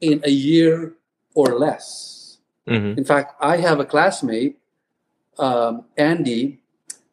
in 0.00 0.22
a 0.24 0.30
year 0.30 0.94
or 1.34 1.58
less. 1.58 2.38
Mm-hmm. 2.66 2.98
In 2.98 3.04
fact, 3.04 3.34
I 3.42 3.58
have 3.58 3.78
a 3.78 3.84
classmate, 3.84 4.56
um, 5.38 5.84
Andy, 5.98 6.62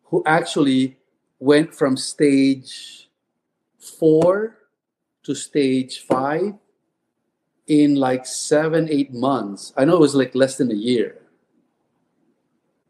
who 0.06 0.24
actually 0.26 0.98
went 1.40 1.76
from 1.76 1.98
stage 1.98 3.10
four 3.78 4.56
to 5.24 5.36
stage 5.36 6.00
five 6.00 6.54
in 7.68 7.96
like 7.96 8.26
seven, 8.26 8.88
eight 8.90 9.14
months. 9.14 9.74
I 9.76 9.84
know 9.84 9.96
it 9.96 10.08
was 10.08 10.16
like 10.16 10.36
less 10.36 10.56
than 10.56 10.72
a 10.72 10.82
year. 10.92 11.19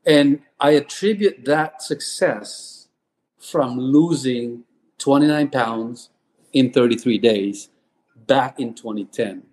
And 0.06 0.41
I 0.60 0.72
attribute 0.72 1.46
that 1.46 1.82
success 1.82 2.88
from 3.38 3.79
losing 3.79 4.63
29 4.98 5.50
pounds 5.50 6.10
in 6.53 6.72
33 6.72 7.18
days 7.18 7.70
back 8.27 8.60
in 8.60 8.74
2010. 8.74 9.44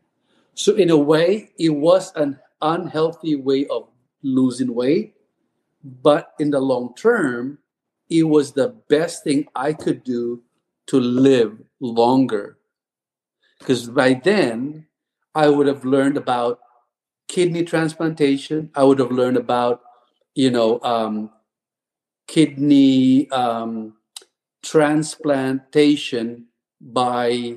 So, 0.55 0.75
in 0.75 0.91
a 0.91 0.97
way, 0.97 1.51
it 1.59 1.71
was 1.71 2.13
an 2.17 2.39
unhealthy 2.63 3.37
way 3.37 3.67
of 3.67 3.89
losing 4.23 4.75
weight, 4.75 5.15
but 5.85 6.33
in 6.39 6.51
the 6.51 6.61
long 6.61 6.95
term, 6.95 7.59
it 8.09 8.25
was 8.25 8.53
the 8.53 8.69
best 8.89 9.25
thing 9.25 9.47
I 9.55 9.73
could 9.73 10.05
do 10.05 10.43
to 10.87 10.99
live 11.01 11.59
longer. 11.81 12.59
Because 13.59 13.89
by 13.89 14.15
then, 14.15 14.87
I 15.35 15.49
would 15.49 15.67
have 15.67 15.85
learned 15.85 16.17
about 16.17 16.61
kidney 17.29 17.65
transplantation. 17.65 18.71
I 18.75 18.85
would 18.85 18.99
have 18.99 19.11
learned 19.11 19.37
about, 19.37 19.83
you 20.37 20.51
know, 20.51 20.79
um, 20.83 21.31
kidney 22.29 23.29
um, 23.31 23.95
transplantation 24.63 26.47
by 26.81 27.57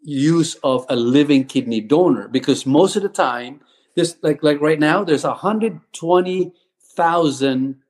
use 0.00 0.54
of 0.62 0.86
a 0.88 0.96
living 0.96 1.44
kidney 1.44 1.80
donor 1.80 2.28
because 2.28 2.64
most 2.64 2.94
of 2.96 3.02
the 3.02 3.08
time 3.08 3.60
there's 3.96 4.16
like 4.22 4.44
like 4.44 4.60
right 4.60 4.78
now 4.78 5.02
there's 5.02 5.24
120,000 5.24 7.82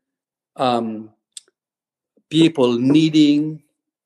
um, 0.57 1.11
people 2.31 2.79
needing 2.79 3.63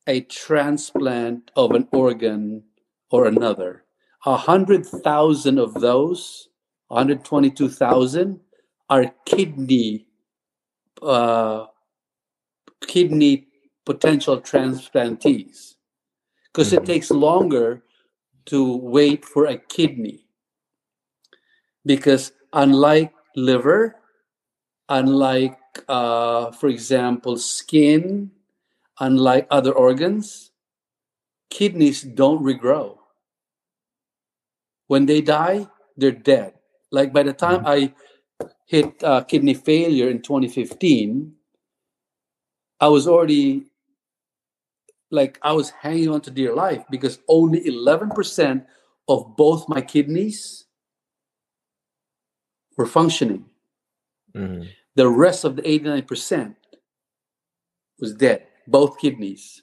a 0.09 0.23
transplant 0.23 1.53
of 1.55 1.71
an 1.71 1.87
organ 1.93 2.65
or 3.11 3.27
another. 3.27 3.85
A 4.27 4.37
hundred 4.37 4.85
thousand 4.87 5.59
of 5.59 5.75
those, 5.75 6.49
122,000, 6.89 8.41
are 8.93 9.09
kidney 9.25 10.05
uh, 11.01 11.65
kidney 12.85 13.49
potential 13.89 14.37
transplantees 14.41 15.81
because 16.53 16.73
it 16.73 16.85
mm-hmm. 16.85 16.93
takes 16.93 17.11
longer 17.11 17.81
to 18.45 18.77
wait 18.77 19.25
for 19.25 19.47
a 19.47 19.57
kidney. 19.57 20.29
because 21.85 22.33
unlike 22.53 23.13
liver, 23.37 23.97
unlike, 24.89 25.59
uh, 25.89 26.51
for 26.53 26.69
example, 26.69 27.37
skin, 27.37 28.31
unlike 29.01 29.47
other 29.51 29.73
organs, 29.73 30.51
kidneys 31.51 32.03
don't 32.03 32.43
regrow. 32.45 32.99
When 34.87 35.07
they 35.07 35.21
die, 35.21 35.67
they're 35.97 36.13
dead. 36.13 36.55
Like 36.91 37.13
by 37.13 37.23
the 37.23 37.33
time 37.33 37.65
I 37.65 37.95
hit 38.67 39.03
uh, 39.03 39.23
kidney 39.23 39.55
failure 39.55 40.09
in 40.09 40.23
2015, 40.23 41.33
I 42.81 42.89
was 42.89 43.07
already 43.07 43.67
like 45.11 45.39
I 45.43 45.53
was 45.53 45.71
hanging 45.71 46.09
on 46.09 46.23
to 46.23 46.31
dear 46.31 46.55
life 46.55 46.85
because 46.91 47.19
only 47.29 47.61
11% 47.61 48.65
of 49.09 49.37
both 49.37 49.69
my 49.69 49.81
kidneys 49.81 50.65
were 52.77 52.87
functioning. 52.87 53.45
Mm-hmm. 54.35 54.69
The 54.97 55.09
rest 55.09 55.45
of 55.45 55.57
the 55.57 55.63
89% 55.63 56.57
was 57.99 58.15
dead, 58.15 58.47
both 58.67 58.99
kidneys. 58.99 59.63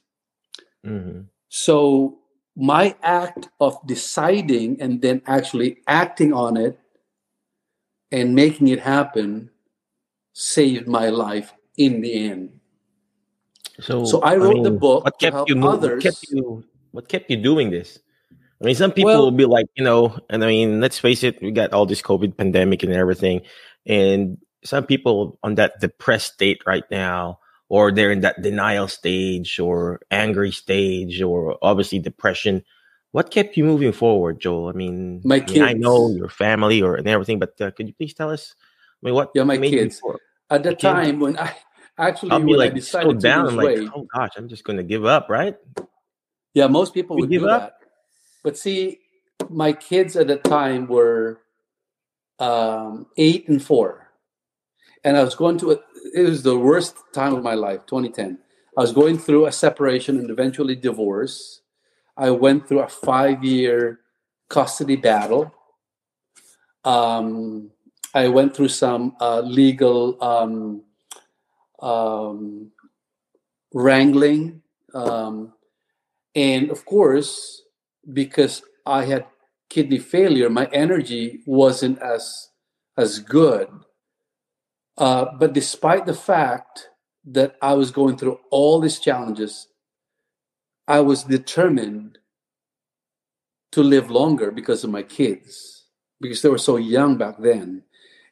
Mm-hmm. 0.85 1.21
So 1.49 2.19
my 2.55 2.95
act 3.01 3.49
of 3.59 3.75
deciding 3.87 4.81
and 4.81 5.01
then 5.01 5.21
actually 5.25 5.77
acting 5.87 6.33
on 6.33 6.57
it 6.57 6.79
and 8.11 8.33
making 8.35 8.67
it 8.69 8.79
happen 8.79 9.49
saved 10.33 10.87
my 10.87 11.09
life 11.09 11.53
in 11.77 12.01
the 12.01 12.13
end. 12.29 12.59
So, 13.79 14.03
So 14.05 14.21
I 14.21 14.35
wrote 14.35 14.63
the 14.63 14.71
book 14.71 15.03
What 15.05 15.19
to 15.19 15.25
kept 15.25 15.35
help 15.35 15.49
you? 15.49 15.55
mo- 15.55 15.67
What 15.67 15.79
others. 15.79 16.03
kept 16.03 16.25
you? 16.31 16.63
What 16.91 17.07
kept 17.07 17.29
you 17.29 17.37
doing 17.37 17.69
this? 17.71 17.99
I 18.61 18.65
mean, 18.65 18.75
some 18.75 18.91
people 18.91 19.11
Well- 19.11 19.23
will 19.25 19.31
be 19.31 19.45
like, 19.45 19.67
you 19.75 19.83
know, 19.83 20.17
and 20.29 20.43
I 20.43 20.47
mean, 20.47 20.81
let's 20.81 20.99
face 20.99 21.23
it, 21.23 21.41
we 21.41 21.51
got 21.51 21.71
all 21.71 21.85
this 21.85 22.01
COVID 22.01 22.35
pandemic 22.35 22.83
and 22.83 22.91
everything, 22.91 23.41
and 23.85 24.37
some 24.65 24.85
people 24.85 25.39
on 25.43 25.55
that 25.55 25.79
depressed 25.79 26.33
state 26.33 26.61
right 26.67 26.83
now, 26.91 27.39
or 27.69 27.91
they're 27.93 28.11
in 28.11 28.19
that 28.21 28.41
denial 28.41 28.87
stage, 28.89 29.59
or 29.59 30.01
angry 30.11 30.51
stage, 30.51 31.21
or 31.21 31.57
obviously 31.61 31.99
depression. 31.99 32.63
What 33.11 33.31
kept 33.31 33.57
you 33.57 33.63
moving 33.63 33.91
forward, 33.91 34.39
Joel? 34.39 34.69
I 34.69 34.73
mean, 34.73 35.21
My 35.23 35.37
I, 35.37 35.51
mean, 35.51 35.61
I 35.63 35.73
know 35.73 36.09
your 36.11 36.29
family 36.29 36.81
or 36.81 36.95
and 36.95 37.07
everything, 37.07 37.39
but 37.39 37.59
uh, 37.59 37.71
could 37.71 37.87
you 37.87 37.93
please 37.93 38.13
tell 38.13 38.29
us? 38.29 38.55
I 39.01 39.05
mean, 39.05 39.15
what? 39.15 39.31
Yeah, 39.33 39.43
my 39.43 39.57
kids. 39.57 40.01
At 40.51 40.63
the 40.63 40.69
The 40.69 40.75
kids. 40.75 40.81
time 40.83 41.19
when 41.19 41.37
I 41.39 41.55
actually 41.97 42.31
I'll 42.31 42.39
be 42.39 42.45
when 42.51 42.59
like 42.59 42.71
so 42.71 42.75
decided 42.75 43.19
to 43.19 43.27
down. 43.27 43.55
like, 43.55 43.65
weight, 43.65 43.89
oh 43.95 44.05
gosh, 44.15 44.31
I'm 44.37 44.47
just 44.47 44.63
gonna 44.63 44.83
give 44.83 45.05
up, 45.05 45.27
right? 45.29 45.55
yeah, 46.53 46.67
most 46.67 46.93
people 46.93 47.15
You 47.17 47.21
would 47.23 47.29
give 47.29 47.41
do 47.43 47.49
up? 47.49 47.61
that. 47.61 47.73
But 48.43 48.57
see, 48.57 48.99
my 49.49 49.73
kids 49.73 50.15
at 50.15 50.27
the 50.27 50.37
time 50.37 50.87
were 50.87 51.41
um, 52.39 53.07
eight 53.17 53.47
and 53.49 53.61
four, 53.61 54.11
and 55.03 55.17
I 55.17 55.23
was 55.23 55.35
going 55.35 55.57
to. 55.59 55.71
A, 55.71 55.77
it 56.13 56.23
was 56.29 56.43
the 56.43 56.57
worst 56.57 56.95
time 57.13 57.33
of 57.33 57.43
my 57.43 57.53
life, 57.55 57.85
2010. 57.87 58.37
I 58.77 58.81
was 58.81 58.93
going 58.93 59.17
through 59.17 59.47
a 59.47 59.51
separation 59.51 60.19
and 60.19 60.29
eventually 60.29 60.75
divorce. 60.75 61.61
I 62.19 62.31
went 62.31 62.67
through 62.67 62.81
a 62.81 62.89
five-year 62.89 64.01
custody 64.49 64.97
battle. 64.97 65.53
Um, 66.83 67.71
I 68.13 68.27
went 68.27 68.55
through 68.55 68.69
some 68.69 69.15
uh, 69.21 69.39
legal 69.39 70.21
um, 70.21 70.83
um, 71.81 72.71
wrangling, 73.73 74.61
um, 74.93 75.53
and 76.35 76.69
of 76.69 76.83
course, 76.85 77.61
because 78.11 78.63
I 78.85 79.05
had 79.05 79.25
kidney 79.69 79.99
failure, 79.99 80.49
my 80.49 80.65
energy 80.73 81.41
wasn't 81.45 81.99
as 81.99 82.49
as 82.97 83.19
good. 83.19 83.69
Uh, 84.97 85.25
but 85.39 85.53
despite 85.53 86.05
the 86.05 86.13
fact 86.13 86.89
that 87.23 87.55
I 87.61 87.73
was 87.73 87.91
going 87.91 88.17
through 88.17 88.39
all 88.51 88.81
these 88.81 88.99
challenges, 88.99 89.68
I 90.89 90.99
was 91.01 91.23
determined 91.23 92.17
to 93.73 93.83
live 93.83 94.09
longer 94.09 94.49
because 94.49 94.83
of 94.83 94.89
my 94.89 95.03
kids, 95.03 95.85
because 96.19 96.41
they 96.41 96.49
were 96.49 96.57
so 96.57 96.77
young 96.77 97.15
back 97.15 97.35
then. 97.37 97.83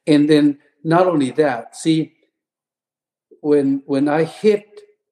And 0.08 0.28
then 0.28 0.58
not 0.84 1.06
only 1.06 1.30
that, 1.32 1.76
see, 1.76 2.16
when 3.42 3.84
when 3.86 4.10
I 4.10 4.24
hit 4.24 4.66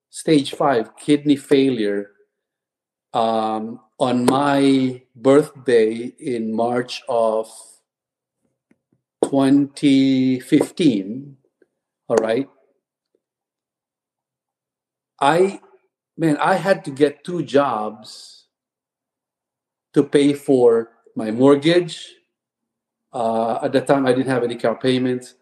stage 0.10 0.56
five 0.56 0.98
kidney 0.98 1.36
failure 1.36 2.10
um, 3.14 3.80
on 4.00 4.26
my 4.26 5.04
birthday 5.16 6.12
in 6.18 6.52
March 6.52 7.04
of 7.08 7.48
2015, 9.24 11.38
all 12.10 12.18
right, 12.18 12.50
I 15.22 15.60
man, 16.18 16.38
I 16.38 16.56
had 16.56 16.86
to 16.86 16.92
get 16.92 17.24
two 17.24 17.44
jobs 17.44 18.46
to 19.94 20.04
pay 20.04 20.34
for 20.34 20.92
my 21.16 21.32
mortgage. 21.32 22.14
Uh, 23.14 23.60
at 23.64 23.72
the 23.72 23.82
time, 23.82 24.06
I 24.06 24.12
didn't 24.12 24.28
have 24.28 24.44
any 24.44 24.56
car 24.56 24.76
payments, 24.76 25.36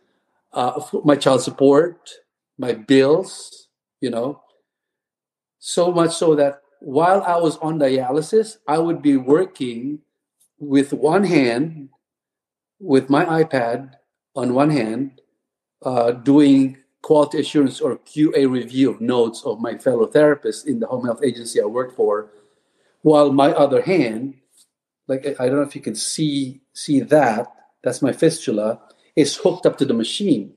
uh, 0.54 0.80
my 1.04 1.16
child 1.16 1.42
support, 1.42 2.12
my 2.58 2.74
bills, 2.74 3.68
you 4.00 4.12
know. 4.12 4.42
So 5.58 5.92
much 5.92 6.14
so 6.16 6.36
that 6.36 6.62
while 6.80 7.24
I 7.24 7.38
was 7.38 7.58
on 7.58 7.80
dialysis, 7.80 8.58
I 8.68 8.78
would 8.78 9.02
be 9.02 9.18
working 9.18 10.00
with 10.60 10.94
one 10.94 11.24
hand, 11.24 11.90
with 12.80 13.10
my 13.10 13.26
iPad 13.26 13.94
on 14.36 14.54
one 14.54 14.70
hand, 14.70 15.22
uh, 15.82 16.12
doing 16.12 16.78
quality 17.04 17.40
assurance 17.40 17.80
or 17.80 17.98
QA 18.00 18.50
review 18.50 18.90
of 18.90 19.00
notes 19.02 19.44
of 19.44 19.60
my 19.60 19.78
fellow 19.78 20.08
therapists 20.08 20.66
in 20.66 20.80
the 20.80 20.88
home 20.88 21.06
health 21.06 21.22
agency 21.24 21.62
I 21.62 21.66
worked 21.66 21.96
for, 21.96 22.32
while 23.04 23.32
my 23.32 23.52
other 23.52 23.82
hand, 23.84 24.36
like 25.08 25.28
I 25.40 25.46
don't 25.48 25.58
know 25.58 25.62
if 25.62 25.76
you 25.76 25.82
can 25.82 25.94
see 25.96 26.62
see 26.74 27.02
that, 27.02 27.46
that's 27.84 28.02
my 28.02 28.14
fistula, 28.14 28.82
is 29.16 29.36
hooked 29.36 29.68
up 29.68 29.78
to 29.78 29.86
the 29.86 29.94
machine. 29.94 30.56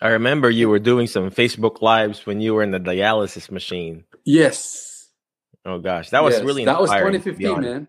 I 0.00 0.08
remember 0.08 0.50
you 0.50 0.68
were 0.68 0.78
doing 0.78 1.06
some 1.06 1.30
Facebook 1.30 1.80
lives 1.80 2.26
when 2.26 2.40
you 2.40 2.52
were 2.54 2.62
in 2.62 2.70
the 2.70 2.78
dialysis 2.78 3.50
machine. 3.50 4.04
Yes. 4.24 5.08
Oh 5.64 5.78
gosh, 5.78 6.10
that 6.10 6.22
was 6.22 6.34
Yes, 6.34 6.44
really 6.44 6.64
that 6.66 6.78
was 6.80 6.90
inspiring, 6.90 7.14
to 7.14 7.32
be 7.32 7.44
2015, 7.44 7.62
man. 7.62 7.88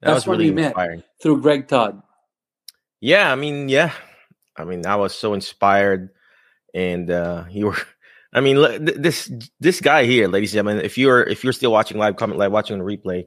That 0.00 0.06
That's 0.06 0.14
was 0.16 0.26
when 0.28 0.38
really 0.38 0.50
we 0.50 0.56
met. 0.56 0.66
inspiring. 0.66 1.02
Through 1.22 1.40
Greg 1.40 1.66
Todd. 1.66 2.02
Yeah, 3.00 3.32
I 3.32 3.36
mean, 3.36 3.68
yeah, 3.68 3.92
I 4.56 4.64
mean, 4.64 4.86
I 4.86 4.96
was 4.96 5.14
so 5.14 5.32
inspired, 5.34 6.10
and 6.74 7.10
uh 7.10 7.44
you 7.50 7.66
were. 7.66 7.76
I 8.32 8.40
mean, 8.40 8.60
look, 8.60 8.78
this 8.84 9.32
this 9.58 9.80
guy 9.80 10.04
here, 10.04 10.28
ladies 10.28 10.50
and 10.52 10.58
gentlemen, 10.66 10.84
if 10.84 10.98
you're 10.98 11.22
if 11.22 11.42
you're 11.42 11.54
still 11.54 11.72
watching 11.72 11.96
live, 11.96 12.16
comment 12.16 12.38
live, 12.38 12.52
watching 12.52 12.78
the 12.78 12.84
replay, 12.84 13.24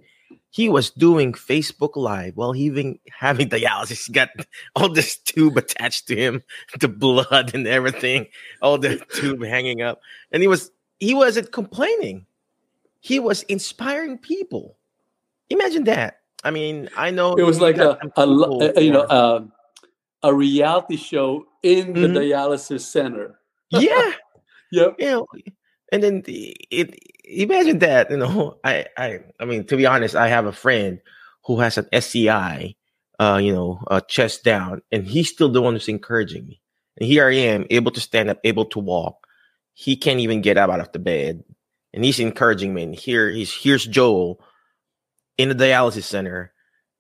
he 0.52 0.70
was 0.70 0.92
doing 0.92 1.34
Facebook 1.34 1.96
Live 1.96 2.38
while 2.38 2.52
he 2.52 2.66
even 2.66 3.00
having 3.20 3.50
dialysis. 3.50 4.06
He 4.06 4.14
got 4.14 4.30
all 4.76 4.90
this 4.90 5.18
tube 5.18 5.58
attached 5.58 6.08
to 6.10 6.16
him, 6.16 6.44
the 6.80 6.88
blood 6.88 7.56
and 7.56 7.66
everything, 7.68 8.28
all 8.62 8.78
the 8.78 8.98
tube 9.16 9.44
hanging 9.44 9.82
up, 9.82 10.02
and 10.32 10.44
he 10.44 10.48
was 10.48 10.70
he 11.00 11.16
wasn't 11.16 11.52
complaining. 11.52 12.28
He 13.00 13.20
was 13.20 13.42
inspiring 13.44 14.20
people. 14.20 14.78
Imagine 15.50 15.86
that. 15.86 16.20
I 16.44 16.52
mean, 16.52 16.90
I 16.96 17.10
know 17.10 17.34
It 17.34 17.44
was 17.44 17.60
like 17.60 17.80
a, 17.80 17.98
a, 18.16 18.22
a- 18.28 18.82
you 18.82 18.92
know 18.92 19.08
um 19.10 19.52
a 20.24 20.34
reality 20.34 20.98
show 20.98 21.46
in 21.64 21.94
the 21.94 22.08
Mhm. 22.08 22.18
dialysis 22.18 22.82
center. 22.82 23.40
yeah. 23.72 24.12
Yep. 24.72 25.00
know, 25.02 25.28
and 25.92 26.02
then 26.02 26.22
the, 26.22 26.56
it 26.72 26.98
imagine 27.26 27.80
that 27.80 28.10
you 28.12 28.18
know 28.18 28.58
I 28.64 28.86
I 28.98 29.20
I 29.40 29.46
mean 29.46 29.66
to 29.68 29.78
be 29.78 29.86
honest 29.86 30.16
I 30.16 30.30
have 30.30 30.46
a 30.46 30.52
friend 30.54 31.00
who 31.46 31.60
has 31.60 31.78
an 31.78 31.88
SCI 31.92 32.76
uh 33.20 33.40
you 33.44 33.52
know 33.54 33.80
uh, 33.88 34.00
chest 34.02 34.44
down 34.46 34.82
and 34.92 35.06
he's 35.06 35.30
still 35.30 35.50
the 35.50 35.62
one 35.62 35.74
who's 35.74 35.90
encouraging 35.90 36.48
me 36.48 36.62
and 36.98 37.08
here 37.08 37.28
I 37.28 37.36
am 37.36 37.66
able 37.70 37.92
to 37.92 38.00
stand 38.00 38.30
up 38.30 38.40
able 38.46 38.66
to 38.66 38.80
walk 38.80 39.28
he 39.74 39.98
can't 39.98 40.20
even 40.22 40.42
get 40.42 40.58
up 40.58 40.70
out 40.70 40.80
of 40.80 40.92
the 40.94 41.00
bed 41.00 41.44
and 41.94 42.06
he's 42.06 42.20
encouraging 42.20 42.74
me 42.74 42.84
and 42.84 42.96
here 42.96 43.30
he's 43.30 43.54
here's 43.54 43.86
Joel 43.86 44.40
in 45.38 45.50
the 45.50 45.56
dialysis 45.56 46.04
center 46.04 46.54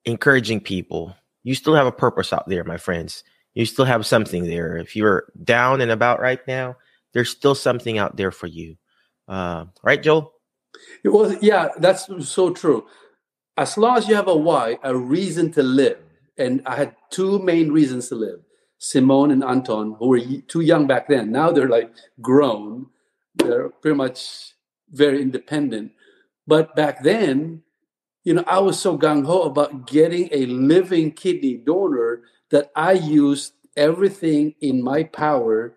encouraging 0.05 0.59
people 0.59 1.15
you 1.43 1.55
still 1.55 1.75
have 1.75 1.87
a 1.87 1.91
purpose 1.91 2.33
out 2.33 2.47
there 2.47 2.63
my 2.63 2.77
friends 2.77 3.23
you 3.53 3.65
still 3.65 3.85
have 3.85 4.05
something 4.05 4.45
there 4.45 4.77
if 4.77 4.95
you're 4.95 5.25
down 5.43 5.81
and 5.81 5.91
about 5.91 6.19
right 6.19 6.45
now 6.47 6.75
there's 7.13 7.29
still 7.29 7.55
something 7.55 7.97
out 7.97 8.17
there 8.17 8.31
for 8.31 8.47
you. 8.47 8.77
Uh, 9.27 9.65
right, 9.83 10.01
Joel? 10.01 10.33
Well, 11.03 11.37
yeah, 11.41 11.69
that's 11.77 12.07
so 12.27 12.51
true. 12.51 12.85
As 13.57 13.77
long 13.77 13.97
as 13.97 14.07
you 14.07 14.15
have 14.15 14.27
a 14.27 14.35
why, 14.35 14.79
a 14.83 14.95
reason 14.95 15.51
to 15.53 15.63
live, 15.63 15.99
and 16.37 16.61
I 16.65 16.75
had 16.75 16.95
two 17.09 17.39
main 17.39 17.71
reasons 17.71 18.09
to 18.09 18.15
live: 18.15 18.39
Simone 18.77 19.31
and 19.31 19.43
Anton, 19.43 19.95
who 19.99 20.07
were 20.07 20.21
too 20.47 20.61
young 20.61 20.87
back 20.87 21.07
then. 21.07 21.31
Now 21.31 21.51
they're 21.51 21.69
like 21.69 21.91
grown; 22.21 22.87
they're 23.35 23.69
pretty 23.69 23.97
much 23.97 24.53
very 24.89 25.21
independent. 25.21 25.91
But 26.47 26.75
back 26.75 27.03
then, 27.03 27.63
you 28.23 28.33
know, 28.33 28.43
I 28.47 28.59
was 28.59 28.79
so 28.79 28.97
gung 28.97 29.25
ho 29.25 29.43
about 29.43 29.87
getting 29.87 30.29
a 30.31 30.45
living 30.45 31.11
kidney 31.11 31.55
donor 31.57 32.23
that 32.51 32.71
I 32.75 32.93
used 32.93 33.53
everything 33.75 34.55
in 34.61 34.83
my 34.83 35.03
power 35.03 35.75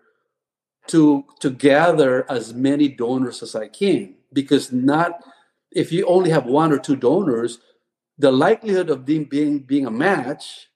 to 0.87 1.25
to 1.39 1.49
gather 1.49 2.29
as 2.29 2.53
many 2.53 2.87
donors 2.87 3.41
as 3.41 3.55
I 3.55 3.67
can. 3.67 4.15
Because 4.31 4.71
not 4.71 5.23
if 5.71 5.91
you 5.91 6.05
only 6.05 6.29
have 6.29 6.45
one 6.45 6.71
or 6.71 6.77
two 6.77 6.95
donors 6.95 7.59
the 8.17 8.31
likelihood 8.31 8.89
of 8.89 9.05
them 9.05 9.25
being 9.25 9.59
being 9.59 9.85
a 9.85 9.91
match 9.91 10.67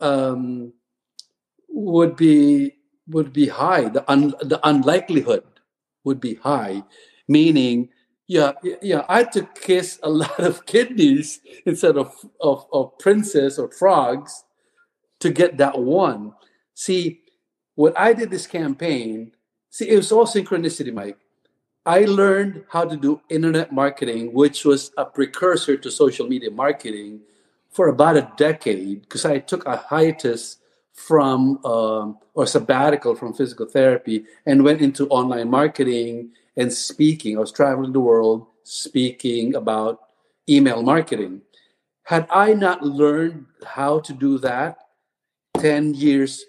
um, 0.00 0.72
would 1.68 2.16
be 2.16 2.74
would 3.08 3.32
be 3.32 3.48
high. 3.48 3.88
The 3.88 4.08
un, 4.10 4.34
the 4.40 4.60
unlikelihood 4.62 5.44
would 6.04 6.20
be 6.20 6.34
high. 6.34 6.84
Meaning 7.28 7.90
yeah 8.30 8.52
yeah 8.80 9.04
I 9.08 9.18
had 9.18 9.32
to 9.32 9.42
kiss 9.54 9.98
a 10.02 10.10
lot 10.22 10.38
of 10.38 10.64
kidneys 10.66 11.40
instead 11.66 11.96
of 11.96 12.14
of, 12.40 12.66
of 12.72 12.92
or 13.58 13.70
frogs 13.70 14.44
to 15.18 15.30
get 15.30 15.58
that 15.58 15.78
one 15.78 16.34
see 16.74 17.20
what 17.74 17.98
I 17.98 18.12
did 18.12 18.30
this 18.30 18.46
campaign 18.46 19.32
See, 19.70 19.88
it 19.88 19.96
was 19.96 20.10
all 20.10 20.26
synchronicity, 20.26 20.92
Mike. 20.92 21.16
I 21.86 22.00
learned 22.00 22.64
how 22.68 22.84
to 22.84 22.96
do 22.96 23.20
internet 23.30 23.72
marketing, 23.72 24.34
which 24.34 24.64
was 24.64 24.90
a 24.98 25.04
precursor 25.04 25.76
to 25.76 25.90
social 25.90 26.26
media 26.26 26.50
marketing, 26.50 27.20
for 27.70 27.88
about 27.88 28.16
a 28.16 28.30
decade 28.36 29.02
because 29.02 29.24
I 29.24 29.38
took 29.38 29.64
a 29.66 29.76
hiatus 29.76 30.56
from 30.92 31.64
um, 31.64 32.18
or 32.34 32.46
sabbatical 32.46 33.14
from 33.14 33.32
physical 33.32 33.64
therapy 33.64 34.24
and 34.44 34.64
went 34.64 34.80
into 34.80 35.06
online 35.08 35.48
marketing 35.48 36.32
and 36.60 36.72
speaking. 36.72 37.36
I 37.36 37.40
was 37.40 37.52
traveling 37.52 37.92
the 37.92 38.00
world 38.00 38.46
speaking 38.64 39.54
about 39.54 40.00
email 40.48 40.82
marketing. 40.82 41.40
Had 42.02 42.26
I 42.30 42.52
not 42.52 42.82
learned 42.82 43.46
how 43.64 44.00
to 44.00 44.12
do 44.12 44.38
that 44.38 44.78
10 45.56 45.94
years 45.94 46.44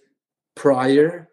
prior, 0.55 1.29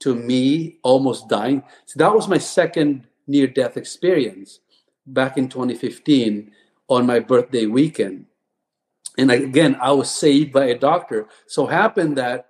to 0.00 0.16
me 0.16 0.78
almost 0.82 1.28
dying. 1.28 1.62
So 1.86 1.98
that 1.98 2.12
was 2.12 2.26
my 2.26 2.38
second 2.38 3.06
near 3.28 3.46
death 3.46 3.76
experience 3.76 4.58
back 5.06 5.38
in 5.38 5.48
2015 5.48 6.50
on 6.88 7.06
my 7.06 7.20
birthday 7.20 7.66
weekend. 7.66 8.26
And 9.16 9.30
again, 9.30 9.76
I 9.80 9.92
was 9.92 10.10
saved 10.10 10.52
by 10.52 10.66
a 10.66 10.78
doctor. 10.78 11.28
So 11.46 11.66
happened 11.66 12.16
that, 12.18 12.48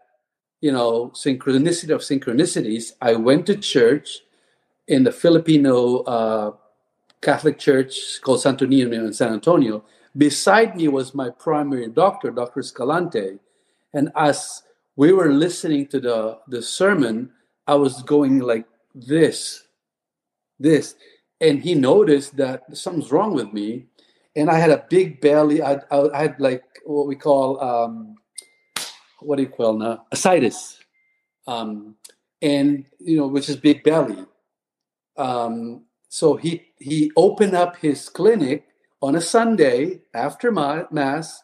you 0.63 0.73
know, 0.73 1.11
synchronicity 1.11 1.91
of 1.91 2.01
synchronicities, 2.01 2.93
I 3.03 3.15
went 3.17 3.45
to 3.47 3.57
church 3.57 4.23
in 4.89 5.05
the 5.05 5.13
Filipino 5.13 5.99
uh, 5.99 6.53
Catholic 7.21 7.59
church 7.59 8.21
called 8.23 8.43
Santo 8.43 8.67
Niño 8.67 8.93
in 8.93 9.13
San 9.13 9.33
Antonio. 9.33 9.85
Beside 10.17 10.77
me 10.77 10.89
was 10.89 11.15
my 11.15 11.31
primary 11.31 11.89
doctor, 11.89 12.31
Dr. 12.31 12.61
Escalante. 12.61 13.39
And 13.95 14.11
as 14.17 14.63
we 14.97 15.13
were 15.13 15.33
listening 15.33 15.87
to 15.89 16.01
the, 16.01 16.39
the 16.49 16.61
sermon, 16.61 17.31
I 17.67 17.77
was 17.77 18.03
going 18.03 18.41
like 18.41 18.67
this, 18.95 19.65
this. 20.59 20.97
And 21.41 21.61
he 21.61 21.75
noticed 21.75 22.37
that 22.37 22.77
something's 22.77 23.11
wrong 23.11 23.35
with 23.35 23.53
me. 23.53 23.87
And 24.35 24.51
I 24.51 24.59
had 24.59 24.71
a 24.71 24.85
big 24.91 25.21
belly. 25.21 25.63
I, 25.63 25.75
I, 25.91 26.09
I 26.13 26.23
had 26.23 26.41
like 26.41 26.65
what 26.85 27.07
we 27.07 27.17
call, 27.17 27.63
um, 27.63 28.17
what 29.21 29.37
do 29.37 29.43
you 29.43 29.49
call 29.49 29.75
now? 29.79 30.07
Ascites. 30.11 30.79
Um, 31.47 31.97
and, 32.41 32.85
you 32.99 33.17
know, 33.17 33.29
which 33.29 33.49
is 33.49 33.57
big 33.57 33.83
belly. 33.85 34.27
Um, 35.23 35.85
so 36.09 36.37
he, 36.37 36.63
he 36.79 37.13
opened 37.17 37.55
up 37.55 37.77
his 37.77 38.09
clinic 38.09 38.67
on 39.01 39.15
a 39.15 39.21
Sunday 39.21 40.01
after 40.13 40.51
Mass 40.51 41.43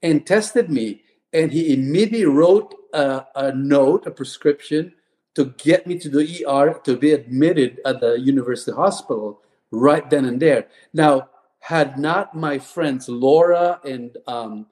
and 0.00 0.24
tested 0.24 0.70
me. 0.70 1.02
And 1.32 1.50
he 1.50 1.74
immediately 1.74 2.24
wrote 2.24 2.74
a, 2.92 3.26
a 3.34 3.52
note, 3.52 4.06
a 4.06 4.10
prescription 4.12 4.94
to 5.34 5.46
get 5.58 5.86
me 5.86 5.98
to 5.98 6.08
the 6.08 6.46
ER 6.46 6.78
to 6.84 6.96
be 6.96 7.12
admitted 7.12 7.80
at 7.84 8.00
the 8.00 8.20
university 8.20 8.72
hospital 8.72 9.40
right 9.72 10.08
then 10.08 10.24
and 10.24 10.40
there. 10.40 10.68
Now, 10.92 11.30
had 11.58 11.98
not 11.98 12.34
my 12.34 12.58
friends 12.58 13.08
Laura 13.08 13.80
and 13.84 14.16
um, 14.26 14.66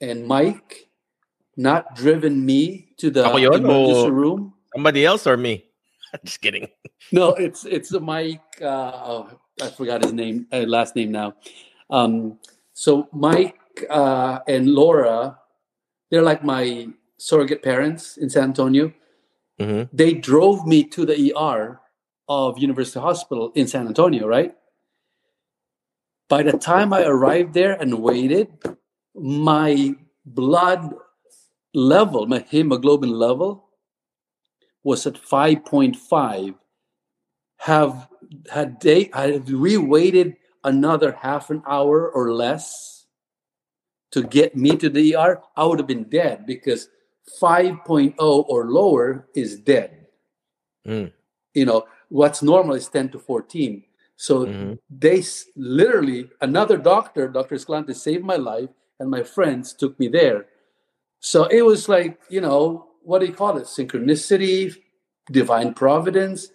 and 0.00 0.26
Mike 0.26 0.88
not 1.56 1.94
driven 1.94 2.44
me 2.44 2.92
to 2.98 3.10
the 3.10 3.24
emergency 3.24 4.10
room, 4.10 4.54
somebody 4.74 5.06
else 5.06 5.26
or 5.26 5.36
me? 5.36 5.64
Just 6.24 6.40
kidding. 6.40 6.68
no, 7.12 7.30
it's 7.34 7.64
it's 7.64 7.92
Mike. 7.92 8.60
Uh, 8.60 8.92
oh, 8.94 9.30
I 9.62 9.68
forgot 9.68 10.02
his 10.02 10.12
name, 10.12 10.46
uh, 10.52 10.64
last 10.66 10.96
name 10.96 11.12
now. 11.12 11.34
Um, 11.90 12.38
so 12.72 13.08
Mike 13.12 13.58
uh, 13.90 14.40
and 14.48 14.68
Laura, 14.68 15.38
they're 16.10 16.22
like 16.22 16.44
my 16.44 16.88
surrogate 17.18 17.62
parents 17.62 18.16
in 18.16 18.30
San 18.30 18.44
Antonio. 18.44 18.92
Mm-hmm. 19.60 19.96
They 19.96 20.14
drove 20.14 20.66
me 20.66 20.84
to 20.84 21.06
the 21.06 21.32
ER 21.36 21.80
of 22.28 22.58
University 22.58 23.00
Hospital 23.00 23.52
in 23.54 23.66
San 23.66 23.86
Antonio, 23.86 24.26
right? 24.26 24.54
By 26.28 26.42
the 26.42 26.58
time 26.58 26.92
I 26.92 27.04
arrived 27.04 27.54
there 27.54 27.74
and 27.74 28.02
waited, 28.02 28.48
my 29.14 29.94
blood 30.24 30.94
level, 31.74 32.26
my 32.26 32.44
hemoglobin 32.48 33.10
level, 33.10 33.63
was 34.84 35.06
at 35.06 35.14
5.5. 35.14 36.54
Have 37.58 38.08
had 38.50 38.80
they 38.80 39.10
had 39.12 39.50
we 39.50 39.76
waited 39.76 40.36
another 40.62 41.12
half 41.12 41.50
an 41.50 41.62
hour 41.66 42.10
or 42.10 42.32
less 42.32 43.06
to 44.12 44.22
get 44.22 44.56
me 44.56 44.76
to 44.76 44.88
the 44.88 45.16
ER, 45.16 45.42
I 45.56 45.64
would 45.64 45.78
have 45.78 45.88
been 45.88 46.04
dead 46.04 46.46
because 46.46 46.88
5.0 47.40 48.14
or 48.18 48.70
lower 48.70 49.28
is 49.34 49.58
dead. 49.58 50.06
Mm. 50.86 51.12
You 51.54 51.64
know, 51.66 51.86
what's 52.08 52.42
normal 52.42 52.76
is 52.76 52.88
10 52.88 53.10
to 53.10 53.18
14. 53.18 53.82
So 54.16 54.46
mm-hmm. 54.46 54.74
they 54.88 55.22
literally, 55.56 56.30
another 56.40 56.76
doctor, 56.76 57.28
Dr. 57.28 57.56
Escalante, 57.56 57.94
saved 57.94 58.24
my 58.24 58.36
life, 58.36 58.68
and 59.00 59.10
my 59.10 59.22
friends 59.22 59.72
took 59.72 59.98
me 59.98 60.08
there. 60.08 60.46
So 61.18 61.44
it 61.46 61.62
was 61.62 61.88
like, 61.88 62.20
you 62.28 62.40
know, 62.40 62.86
what 63.04 63.20
do 63.20 63.26
you 63.26 63.32
call 63.32 63.56
it? 63.56 63.64
Synchronicity, 63.64 64.74
divine 65.30 65.74
providence. 65.74 66.48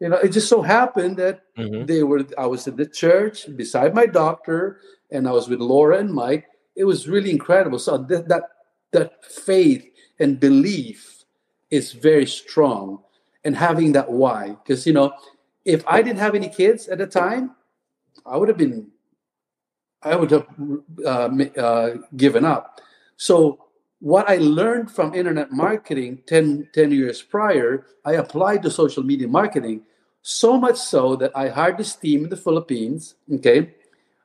You 0.00 0.08
know, 0.08 0.16
it 0.16 0.30
just 0.30 0.48
so 0.48 0.62
happened 0.62 1.16
that 1.18 1.42
mm-hmm. 1.56 1.86
they 1.86 2.02
were, 2.02 2.26
I 2.36 2.46
was 2.46 2.66
at 2.66 2.76
the 2.76 2.86
church 2.86 3.46
beside 3.56 3.94
my 3.94 4.06
doctor, 4.06 4.80
and 5.10 5.28
I 5.28 5.32
was 5.32 5.48
with 5.48 5.60
Laura 5.60 5.98
and 5.98 6.12
Mike. 6.12 6.46
It 6.76 6.84
was 6.84 7.08
really 7.08 7.30
incredible. 7.30 7.78
So 7.78 7.96
that, 7.98 8.28
that, 8.28 8.42
that 8.92 9.24
faith 9.24 9.86
and 10.18 10.40
belief 10.40 11.24
is 11.70 11.92
very 11.92 12.26
strong 12.26 13.00
and 13.44 13.56
having 13.56 13.92
that 13.92 14.10
why 14.10 14.56
because 14.62 14.86
you 14.86 14.92
know 14.92 15.12
if 15.64 15.84
i 15.86 16.02
didn't 16.02 16.18
have 16.18 16.34
any 16.34 16.48
kids 16.48 16.88
at 16.88 16.98
the 16.98 17.06
time 17.06 17.50
i 18.26 18.36
would 18.36 18.48
have 18.48 18.56
been 18.58 18.86
i 20.02 20.14
would 20.14 20.30
have 20.30 20.46
uh, 21.04 21.28
uh, 21.60 21.90
given 22.16 22.44
up 22.44 22.80
so 23.16 23.63
what 24.04 24.28
i 24.28 24.36
learned 24.36 24.90
from 24.90 25.14
internet 25.14 25.50
marketing 25.50 26.20
10, 26.26 26.68
10 26.72 26.92
years 26.92 27.22
prior 27.22 27.86
i 28.04 28.12
applied 28.12 28.62
to 28.62 28.70
social 28.70 29.02
media 29.02 29.26
marketing 29.26 29.80
so 30.20 30.58
much 30.58 30.76
so 30.76 31.16
that 31.16 31.32
i 31.34 31.48
hired 31.48 31.78
this 31.78 31.96
team 31.96 32.24
in 32.24 32.30
the 32.30 32.36
philippines 32.36 33.16
okay? 33.32 33.72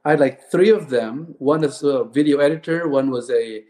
I 0.06 0.12
had 0.12 0.20
like 0.20 0.50
three 0.50 0.70
of 0.70 0.90
them. 0.90 1.36
One 1.40 1.64
is 1.64 1.84
a 1.84 2.04
video 2.04 2.40
editor 2.40 2.88
one 2.88 3.12
was 3.12 3.30
a 3.30 3.64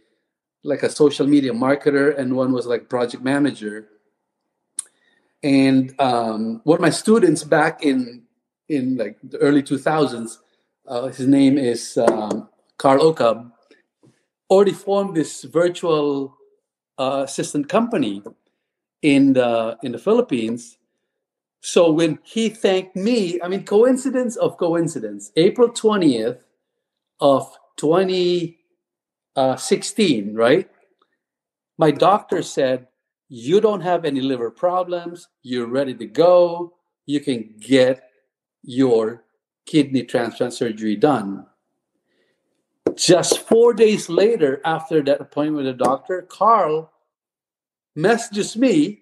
like 0.64 0.84
a 0.84 0.90
social 0.90 1.26
media 1.26 1.54
marketer 1.54 2.18
and 2.18 2.36
one 2.36 2.52
was 2.52 2.66
like 2.66 2.90
project 2.90 3.24
manager. 3.24 3.88
And 5.42 5.96
um, 6.00 6.62
one 6.66 6.76
of 6.76 6.82
my 6.82 6.90
students 6.90 7.44
back 7.44 7.84
in 7.84 8.24
in 8.68 8.98
like 8.98 9.18
the 9.24 9.38
early 9.40 9.64
2000s 9.64 10.38
uh, 10.88 11.08
his 11.08 11.28
name 11.28 11.58
is 11.58 11.98
um, 11.98 12.48
carl 12.78 13.14
Ocab 13.14 13.52
already 14.50 14.74
formed 14.74 15.16
this 15.16 15.44
virtual 15.44 16.38
uh, 16.98 17.24
assistant 17.26 17.70
company 17.70 18.24
in 19.02 19.34
the 19.34 19.78
in 19.84 19.92
the 19.92 19.98
philippines 19.98 20.78
so 21.62 21.92
when 21.92 22.20
he 22.24 22.50
thanked 22.50 22.96
me 22.96 23.40
i 23.42 23.48
mean 23.48 23.64
coincidence 23.64 24.36
of 24.36 24.58
coincidence 24.58 25.32
april 25.36 25.70
20th 25.70 26.42
of 27.22 27.58
20 27.78 28.60
uh, 29.36 29.56
16, 29.56 30.36
right? 30.36 30.70
My 31.78 31.92
doctor 31.92 32.44
said, 32.44 32.88
You 33.30 33.62
don't 33.62 33.82
have 33.82 34.04
any 34.04 34.22
liver 34.22 34.52
problems. 34.52 35.30
You're 35.44 35.68
ready 35.68 35.94
to 35.96 36.06
go. 36.06 36.74
You 37.06 37.22
can 37.22 37.56
get 37.60 38.04
your 38.64 39.24
kidney 39.66 40.04
transplant 40.04 40.54
surgery 40.54 40.96
done. 40.96 41.46
Just 43.00 43.48
four 43.48 43.74
days 43.74 44.10
later, 44.10 44.60
after 44.66 45.02
that 45.04 45.22
appointment 45.22 45.66
with 45.66 45.78
the 45.78 45.84
doctor, 45.84 46.22
Carl 46.24 46.92
messages 47.96 48.58
me, 48.58 49.00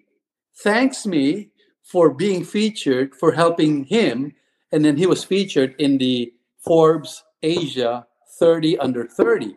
thanks 0.62 1.04
me 1.04 1.50
for 1.82 2.08
being 2.08 2.44
featured, 2.44 3.12
for 3.16 3.32
helping 3.32 3.84
him. 3.84 4.34
And 4.70 4.84
then 4.84 4.96
he 4.96 5.06
was 5.06 5.24
featured 5.24 5.74
in 5.80 5.98
the 5.98 6.32
Forbes 6.64 7.24
Asia 7.42 8.06
30 8.38 8.78
under 8.78 9.04
30. 9.04 9.56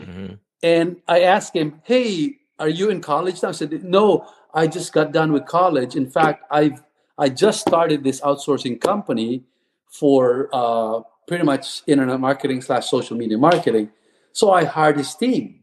Mm-hmm. 0.00 0.34
And 0.64 0.96
I 1.06 1.20
asked 1.22 1.54
him, 1.54 1.82
Hey, 1.84 2.38
are 2.58 2.68
you 2.68 2.90
in 2.90 3.00
college 3.00 3.40
now? 3.40 3.50
I 3.50 3.52
said, 3.52 3.84
No, 3.84 4.26
I 4.52 4.66
just 4.66 4.92
got 4.92 5.12
done 5.12 5.30
with 5.32 5.46
college. 5.46 5.94
In 5.94 6.10
fact, 6.10 6.44
I've 6.50 6.82
I 7.16 7.28
just 7.28 7.60
started 7.60 8.02
this 8.02 8.20
outsourcing 8.22 8.80
company 8.80 9.44
for 9.92 10.48
uh, 10.52 11.02
pretty 11.26 11.44
much 11.44 11.82
internet 11.86 12.20
marketing 12.20 12.62
slash 12.62 12.88
social 12.88 13.16
media 13.16 13.38
marketing. 13.38 13.90
So 14.32 14.52
I 14.52 14.64
hired 14.64 14.98
his 14.98 15.14
team. 15.14 15.60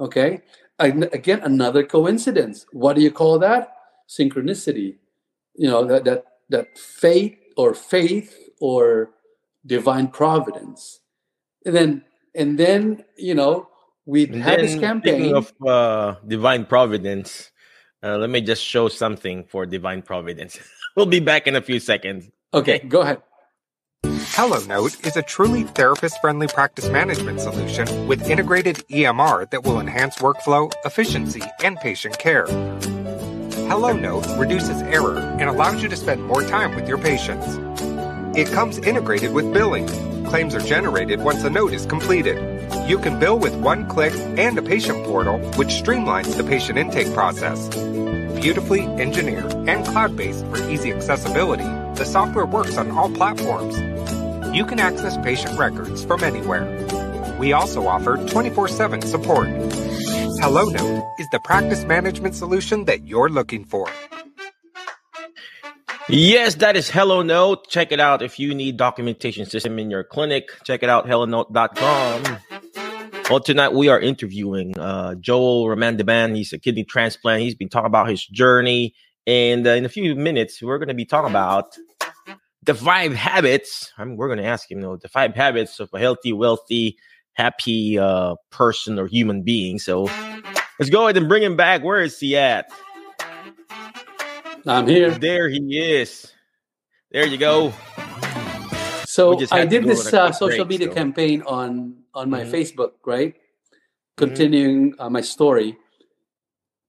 Okay. 0.00 0.42
Again, 0.78 1.40
another 1.42 1.84
coincidence. 1.84 2.66
What 2.72 2.96
do 2.96 3.02
you 3.02 3.10
call 3.10 3.38
that? 3.38 3.76
Synchronicity. 4.08 4.96
You 5.54 5.68
know 5.68 5.84
that 5.84 6.04
that 6.04 6.24
that 6.48 6.78
fate 6.78 7.38
or 7.56 7.74
faith 7.74 8.36
or 8.60 9.10
divine 9.64 10.08
providence. 10.08 11.00
And 11.64 11.74
then 11.74 12.04
and 12.34 12.58
then 12.58 13.04
you 13.16 13.34
know 13.34 13.68
we 14.06 14.26
had 14.26 14.60
this 14.60 14.78
campaign 14.78 15.34
of 15.34 15.52
uh, 15.64 16.16
divine 16.26 16.66
providence. 16.66 17.50
Uh, 18.02 18.18
let 18.18 18.30
me 18.30 18.40
just 18.40 18.64
show 18.64 18.88
something 18.88 19.44
for 19.44 19.64
divine 19.64 20.02
providence. 20.02 20.58
we'll 20.96 21.06
be 21.06 21.20
back 21.20 21.46
in 21.46 21.54
a 21.54 21.62
few 21.62 21.78
seconds. 21.78 22.28
Okay, 22.52 22.80
go 22.80 23.02
ahead. 23.02 23.22
HelloNote 24.32 25.06
is 25.06 25.18
a 25.18 25.22
truly 25.22 25.64
therapist 25.64 26.18
friendly 26.22 26.46
practice 26.46 26.88
management 26.88 27.38
solution 27.38 28.08
with 28.08 28.30
integrated 28.30 28.76
EMR 28.88 29.50
that 29.50 29.62
will 29.62 29.78
enhance 29.78 30.20
workflow, 30.20 30.72
efficiency, 30.86 31.42
and 31.62 31.76
patient 31.76 32.18
care. 32.18 32.46
HelloNote 33.68 34.40
reduces 34.40 34.80
error 34.84 35.18
and 35.18 35.50
allows 35.50 35.82
you 35.82 35.88
to 35.90 35.96
spend 35.96 36.24
more 36.24 36.40
time 36.40 36.74
with 36.74 36.88
your 36.88 36.96
patients. 36.96 37.46
It 38.34 38.50
comes 38.50 38.78
integrated 38.78 39.34
with 39.34 39.52
billing. 39.52 39.86
Claims 40.24 40.54
are 40.54 40.60
generated 40.60 41.20
once 41.20 41.44
a 41.44 41.50
note 41.50 41.74
is 41.74 41.84
completed. 41.84 42.38
You 42.88 42.98
can 42.98 43.20
bill 43.20 43.38
with 43.38 43.54
one 43.56 43.86
click 43.86 44.14
and 44.14 44.58
a 44.58 44.62
patient 44.62 45.04
portal, 45.04 45.40
which 45.56 45.68
streamlines 45.68 46.38
the 46.38 46.44
patient 46.44 46.78
intake 46.78 47.12
process. 47.12 47.68
Beautifully 48.40 48.86
engineered 48.98 49.52
and 49.68 49.84
cloud 49.84 50.16
based 50.16 50.46
for 50.46 50.70
easy 50.70 50.90
accessibility, 50.90 51.64
the 51.96 52.06
software 52.06 52.46
works 52.46 52.78
on 52.78 52.90
all 52.92 53.10
platforms. 53.10 53.91
You 54.52 54.66
can 54.66 54.78
access 54.78 55.16
patient 55.18 55.58
records 55.58 56.04
from 56.04 56.22
anywhere. 56.22 56.66
We 57.38 57.54
also 57.54 57.86
offer 57.86 58.18
24 58.28 58.68
7 58.68 59.00
support. 59.00 59.48
HelloNote 59.48 61.08
is 61.18 61.26
the 61.30 61.40
practice 61.42 61.84
management 61.84 62.34
solution 62.34 62.84
that 62.84 63.06
you're 63.06 63.30
looking 63.30 63.64
for. 63.64 63.88
Yes, 66.08 66.56
that 66.56 66.76
is 66.76 66.90
HelloNote. 66.90 67.68
Check 67.68 67.92
it 67.92 68.00
out 68.00 68.20
if 68.20 68.38
you 68.38 68.54
need 68.54 68.76
documentation 68.76 69.46
system 69.46 69.78
in 69.78 69.90
your 69.90 70.04
clinic. 70.04 70.50
Check 70.64 70.82
it 70.82 70.90
out, 70.90 71.06
hellonote.com. 71.06 72.38
Well, 73.30 73.40
tonight 73.40 73.72
we 73.72 73.88
are 73.88 73.98
interviewing 73.98 74.78
uh, 74.78 75.14
Joel 75.14 75.64
Remandaban. 75.66 76.36
He's 76.36 76.52
a 76.52 76.58
kidney 76.58 76.84
transplant. 76.84 77.40
He's 77.40 77.54
been 77.54 77.70
talking 77.70 77.86
about 77.86 78.10
his 78.10 78.26
journey. 78.26 78.94
And 79.26 79.66
uh, 79.66 79.70
in 79.70 79.86
a 79.86 79.88
few 79.88 80.14
minutes, 80.14 80.60
we're 80.60 80.78
going 80.78 80.88
to 80.88 80.94
be 80.94 81.06
talking 81.06 81.30
about 81.30 81.78
the 82.62 82.74
five 82.74 83.14
habits. 83.14 83.92
I 83.98 84.04
mean, 84.04 84.16
we're 84.16 84.28
going 84.28 84.38
to 84.38 84.44
ask 84.44 84.70
him, 84.70 84.80
know, 84.80 84.96
the 84.96 85.08
five 85.08 85.34
habits 85.34 85.80
of 85.80 85.90
a 85.92 85.98
healthy, 85.98 86.32
wealthy, 86.32 86.96
happy 87.34 87.98
uh, 87.98 88.36
person 88.50 88.98
or 88.98 89.06
human 89.06 89.42
being. 89.42 89.78
So 89.78 90.04
let's 90.78 90.90
go 90.90 91.04
ahead 91.04 91.16
and 91.16 91.28
bring 91.28 91.42
him 91.42 91.56
back. 91.56 91.82
Where 91.82 92.00
is 92.00 92.18
he 92.18 92.36
at? 92.36 92.70
I'm 94.66 94.86
here. 94.86 95.10
There 95.10 95.48
he 95.48 95.78
is. 95.78 96.32
There 97.10 97.26
you 97.26 97.36
go. 97.36 97.72
So 99.04 99.38
I 99.50 99.66
did 99.66 99.84
this 99.84 100.12
uh, 100.14 100.32
social 100.32 100.64
media 100.64 100.86
so. 100.86 100.94
campaign 100.94 101.42
on 101.42 101.96
on 102.14 102.30
my 102.30 102.42
mm-hmm. 102.42 102.54
Facebook, 102.54 102.92
right? 103.04 103.34
Mm-hmm. 103.34 104.16
Continuing 104.16 104.92
mm-hmm. 104.92 105.00
uh, 105.00 105.10
my 105.10 105.20
story, 105.20 105.76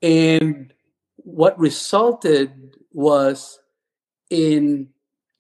and 0.02 0.72
what 1.18 1.58
resulted 1.60 2.78
was 2.94 3.60
in 4.30 4.93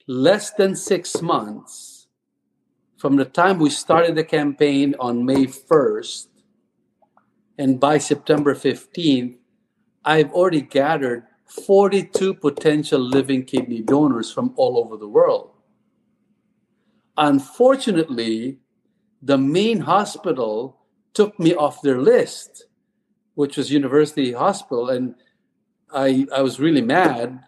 less 0.08 0.52
than 0.52 0.76
six 0.76 1.22
months 1.22 2.08
from 2.98 3.18
the 3.18 3.26
time 3.26 3.60
we 3.60 3.70
started 3.70 4.16
the 4.16 4.24
campaign 4.24 4.96
on 4.98 5.26
May 5.26 5.46
1st, 5.46 6.28
and 7.58 7.80
by 7.80 7.98
September 7.98 8.56
15th, 8.56 9.38
I've 10.06 10.32
already 10.32 10.62
gathered 10.62 11.24
42 11.48 12.36
potential 12.36 13.00
living 13.00 13.44
kidney 13.44 13.82
donors 13.82 14.32
from 14.32 14.54
all 14.56 14.78
over 14.78 14.96
the 14.98 15.08
world. 15.08 15.52
Unfortunately, 17.18 18.60
the 19.22 19.38
main 19.38 19.82
hospital 19.82 20.80
took 21.14 21.38
me 21.38 21.54
off 21.54 21.82
their 21.82 22.00
list, 22.00 22.68
which 23.36 23.58
was 23.58 23.72
University 23.72 24.32
Hospital, 24.32 24.90
and 24.90 25.16
I, 25.94 26.26
I 26.34 26.42
was 26.42 26.60
really 26.60 26.82
mad. 26.82 27.44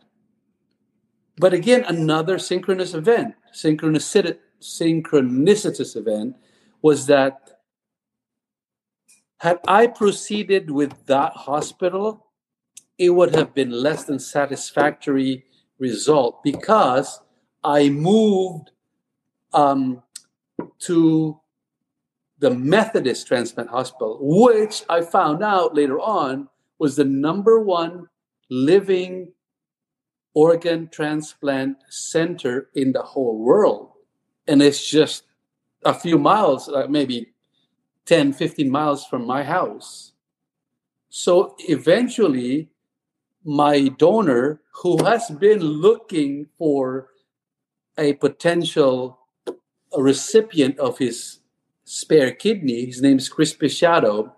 But 1.37 1.53
again, 1.53 1.83
another 1.87 2.39
synchronous 2.39 2.93
event, 2.93 3.35
synchronicity, 3.53 4.37
synchronicitous 4.61 5.95
event, 5.95 6.35
was 6.81 7.07
that 7.07 7.59
had 9.39 9.59
I 9.67 9.87
proceeded 9.87 10.71
with 10.71 11.05
that 11.07 11.33
hospital, 11.33 12.27
it 12.97 13.09
would 13.09 13.35
have 13.35 13.53
been 13.53 13.71
less 13.71 14.05
than 14.05 14.19
satisfactory 14.19 15.45
result 15.77 16.41
because 16.41 17.19
I 17.63 17.89
moved 17.89 18.71
um, 19.53 20.01
to 20.79 21.39
the 22.39 22.51
Methodist 22.51 23.27
Transplant 23.27 23.69
Hospital, 23.69 24.19
which 24.21 24.83
I 24.89 25.01
found 25.01 25.43
out 25.43 25.75
later 25.75 25.99
on 25.99 26.49
was 26.79 26.95
the 26.95 27.05
number 27.05 27.59
one 27.59 28.07
living 28.49 29.31
organ 30.35 30.89
transplant 30.89 31.77
center 31.89 32.69
in 32.75 32.91
the 32.91 33.01
whole 33.01 33.39
world. 33.39 33.93
And 34.47 34.61
it's 34.61 34.87
just 34.87 35.23
a 35.83 35.93
few 35.93 36.19
miles, 36.19 36.69
uh, 36.69 36.85
maybe 36.87 37.33
10, 38.05 38.33
15 38.33 38.69
miles 38.69 39.05
from 39.07 39.25
my 39.25 39.43
house. 39.43 40.11
So 41.09 41.55
eventually, 41.59 42.69
my 43.43 43.87
donor 43.87 44.61
who 44.83 45.03
has 45.05 45.31
been 45.31 45.61
looking 45.61 46.47
for 46.57 47.09
a 47.97 48.13
potential 48.13 49.19
recipient 49.97 50.77
of 50.79 50.97
his 50.97 51.39
spare 51.85 52.31
kidney, 52.31 52.85
his 52.85 53.01
name 53.01 53.17
is 53.17 53.29
Chris 53.29 53.55
Pichado, 53.55 54.33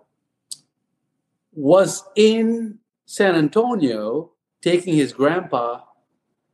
was 1.52 2.04
in 2.14 2.78
San 3.04 3.34
Antonio 3.34 4.30
taking 4.62 4.94
his 4.94 5.12
grandpa 5.12 5.80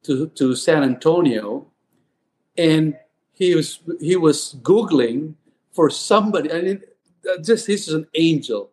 to, 0.05 0.29
to 0.29 0.55
San 0.55 0.83
Antonio 0.83 1.67
and 2.57 2.97
he 3.33 3.55
was 3.55 3.81
he 4.01 4.17
was 4.17 4.57
googling 4.63 5.35
for 5.73 5.91
somebody 5.91 6.53
I 6.53 6.63
mean 6.63 6.83
uh, 7.29 7.43
just 7.43 7.67
this 7.67 7.89
is 7.89 7.95
an 7.95 8.07
angel 8.15 8.71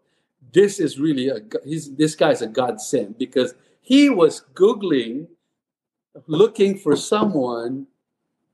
this 0.53 0.79
is 0.79 0.99
really 0.99 1.29
a 1.29 1.39
he's 1.63 1.95
this 1.95 2.15
guy's 2.15 2.41
a 2.41 2.47
godsend 2.47 3.17
because 3.17 3.55
he 3.81 4.09
was 4.09 4.45
Googling, 4.53 5.27
looking 6.27 6.77
for 6.77 6.95
someone 6.95 7.87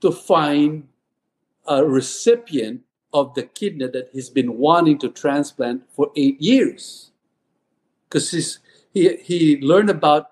to 0.02 0.12
find 0.12 0.88
a 1.68 1.84
recipient 1.84 2.82
of 3.14 3.34
the 3.34 3.44
kidney 3.44 3.88
that 3.88 4.10
he's 4.14 4.30
been 4.30 4.58
wanting 4.58 4.98
to 5.00 5.10
transplant 5.10 5.84
for 5.92 6.12
eight 6.16 6.42
years. 6.42 7.12
Because 8.10 8.60
he, 8.94 9.18
he 9.18 9.58
learned 9.62 9.90
about 9.90 10.30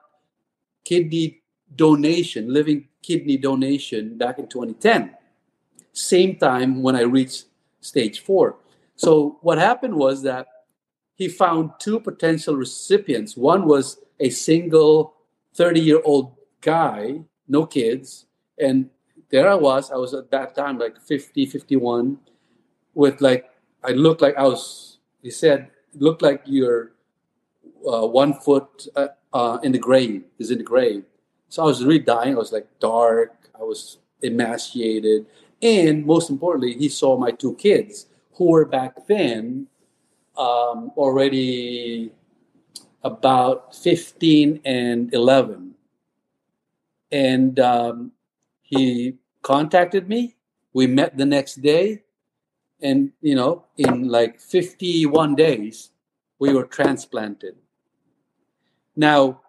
kidney 0.85 1.41
donation, 1.75 2.53
living 2.53 2.87
kidney 3.01 3.37
donation 3.37 4.17
back 4.17 4.39
in 4.39 4.47
2010. 4.47 5.11
Same 5.93 6.35
time 6.35 6.81
when 6.81 6.95
I 6.95 7.01
reached 7.01 7.45
stage 7.81 8.21
four. 8.21 8.57
So 8.95 9.37
what 9.41 9.57
happened 9.57 9.95
was 9.95 10.23
that 10.23 10.47
he 11.15 11.27
found 11.27 11.71
two 11.79 11.99
potential 11.99 12.55
recipients. 12.55 13.37
One 13.37 13.65
was 13.65 13.99
a 14.19 14.29
single 14.29 15.15
30 15.53 15.79
year 15.79 16.01
old 16.03 16.35
guy, 16.61 17.21
no 17.47 17.65
kids. 17.65 18.25
And 18.59 18.89
there 19.29 19.49
I 19.49 19.55
was, 19.55 19.91
I 19.91 19.95
was 19.95 20.13
at 20.13 20.31
that 20.31 20.55
time 20.55 20.77
like 20.77 20.99
50, 20.99 21.45
51, 21.45 22.17
with 22.93 23.21
like, 23.21 23.49
I 23.83 23.91
looked 23.91 24.21
like 24.21 24.35
I 24.37 24.43
was, 24.43 24.97
he 25.21 25.29
said, 25.29 25.69
looked 25.93 26.21
like 26.21 26.41
you're 26.45 26.91
uh, 27.87 28.05
one 28.07 28.33
foot 28.33 28.87
uh, 28.95 29.07
uh, 29.33 29.59
in 29.63 29.71
the 29.71 29.77
grave, 29.77 30.23
is 30.39 30.51
in 30.51 30.57
the 30.57 30.63
grave. 30.63 31.03
So 31.49 31.63
I 31.63 31.65
was 31.65 31.83
really 31.83 31.99
dying. 31.99 32.35
I 32.35 32.37
was 32.37 32.51
like 32.51 32.67
dark, 32.79 33.49
I 33.59 33.63
was 33.63 33.97
emaciated. 34.21 35.25
And 35.61 36.05
most 36.05 36.29
importantly, 36.29 36.73
he 36.73 36.89
saw 36.89 37.17
my 37.17 37.31
two 37.31 37.55
kids 37.55 38.07
who 38.33 38.51
were 38.51 38.65
back 38.65 39.07
then 39.07 39.67
um, 40.37 40.91
already 40.97 42.11
about 43.03 43.75
15 43.75 44.61
and 44.65 45.13
11. 45.13 45.75
And 47.11 47.59
um, 47.59 48.11
he 48.61 49.15
contacted 49.41 50.09
me. 50.09 50.35
We 50.73 50.87
met 50.87 51.17
the 51.17 51.25
next 51.25 51.61
day. 51.61 52.03
and 52.81 53.11
you 53.21 53.35
know, 53.35 53.65
in 53.77 54.09
like 54.09 54.39
51 54.39 55.35
days, 55.35 55.91
we 56.39 56.53
were 56.53 56.65
transplanted. 56.65 57.55
Now, 58.95 59.41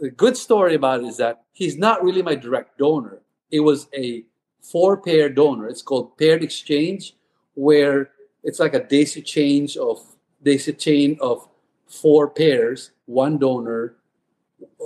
the 0.00 0.10
good 0.10 0.36
story 0.36 0.74
about 0.74 1.00
it 1.00 1.06
is 1.06 1.18
that 1.18 1.42
he's 1.52 1.76
not 1.76 2.02
really 2.02 2.22
my 2.22 2.34
direct 2.34 2.78
donor. 2.78 3.20
It 3.50 3.60
was 3.60 3.86
a 3.94 4.24
four 4.62 4.96
pair 4.96 5.28
donor. 5.28 5.68
It's 5.68 5.82
called 5.82 6.16
paired 6.16 6.42
exchange, 6.42 7.14
where 7.54 8.10
it's 8.42 8.58
like 8.58 8.74
a 8.74 8.82
daisy 8.82 9.20
change 9.20 9.76
of 9.76 10.00
daisy 10.42 10.72
chain 10.72 11.18
of 11.20 11.46
four 11.86 12.28
pairs, 12.30 12.92
one 13.04 13.36
donor, 13.36 13.96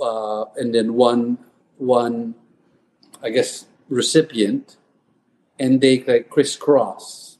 uh, 0.01 0.45
and 0.57 0.75
then 0.75 0.93
one 0.95 1.37
one, 1.77 2.35
I 3.23 3.29
guess, 3.29 3.65
recipient, 3.89 4.77
and 5.59 5.79
they 5.79 6.03
like 6.03 6.29
crisscross. 6.29 7.37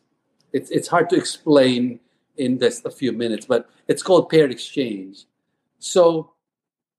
It's 0.54 0.72
it's 0.72 0.88
hard 0.88 1.10
to 1.10 1.18
explain 1.18 2.00
in 2.38 2.60
just 2.60 2.86
a 2.86 2.92
few 2.92 3.12
minutes, 3.12 3.46
but 3.46 3.70
it's 3.88 4.04
called 4.04 4.30
paired 4.30 4.52
exchange. 4.52 5.26
So 5.80 6.32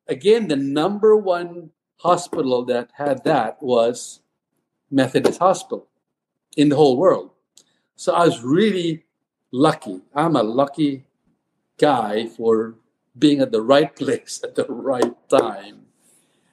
again, 0.09 0.49
the 0.49 0.57
number 0.57 1.16
one 1.16 1.71
hospital 1.99 2.64
that 2.66 2.90
had 2.95 3.25
that 3.25 3.62
was 3.62 4.21
Methodist 4.90 5.38
Hospital 5.40 5.88
in 6.57 6.69
the 6.69 6.77
whole 6.77 6.97
world. 6.97 7.31
So 7.97 8.14
I 8.14 8.25
was 8.27 8.42
really 8.42 9.05
lucky. 9.53 10.03
I'm 10.14 10.37
a 10.37 10.42
lucky 10.42 11.05
guy 11.79 12.27
for 12.27 12.75
being 13.19 13.40
at 13.40 13.53
the 13.53 13.62
right 13.62 13.95
place 14.01 14.40
at 14.45 14.55
the 14.55 14.66
right 14.69 15.14
time. 15.29 15.87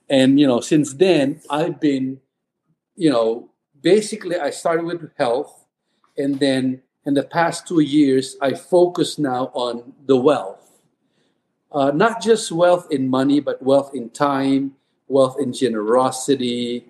And 0.09 0.39
you 0.39 0.47
know, 0.47 0.59
since 0.59 0.93
then 0.93 1.41
I've 1.49 1.79
been, 1.79 2.19
you 2.95 3.09
know, 3.09 3.51
basically 3.81 4.37
I 4.37 4.49
started 4.49 4.85
with 4.85 5.11
health 5.17 5.65
and 6.17 6.39
then 6.39 6.81
in 7.05 7.13
the 7.15 7.23
past 7.23 7.67
two 7.67 7.81
years 7.81 8.37
I 8.41 8.53
focus 8.53 9.19
now 9.19 9.51
on 9.53 9.93
the 10.05 10.17
wealth. 10.17 10.62
Uh, 11.73 11.91
not 11.91 12.21
just 12.21 12.51
wealth 12.51 12.87
in 12.91 13.09
money, 13.09 13.39
but 13.39 13.61
wealth 13.61 13.95
in 13.95 14.09
time, 14.11 14.73
wealth 15.07 15.37
in 15.39 15.51
generosity, 15.51 16.85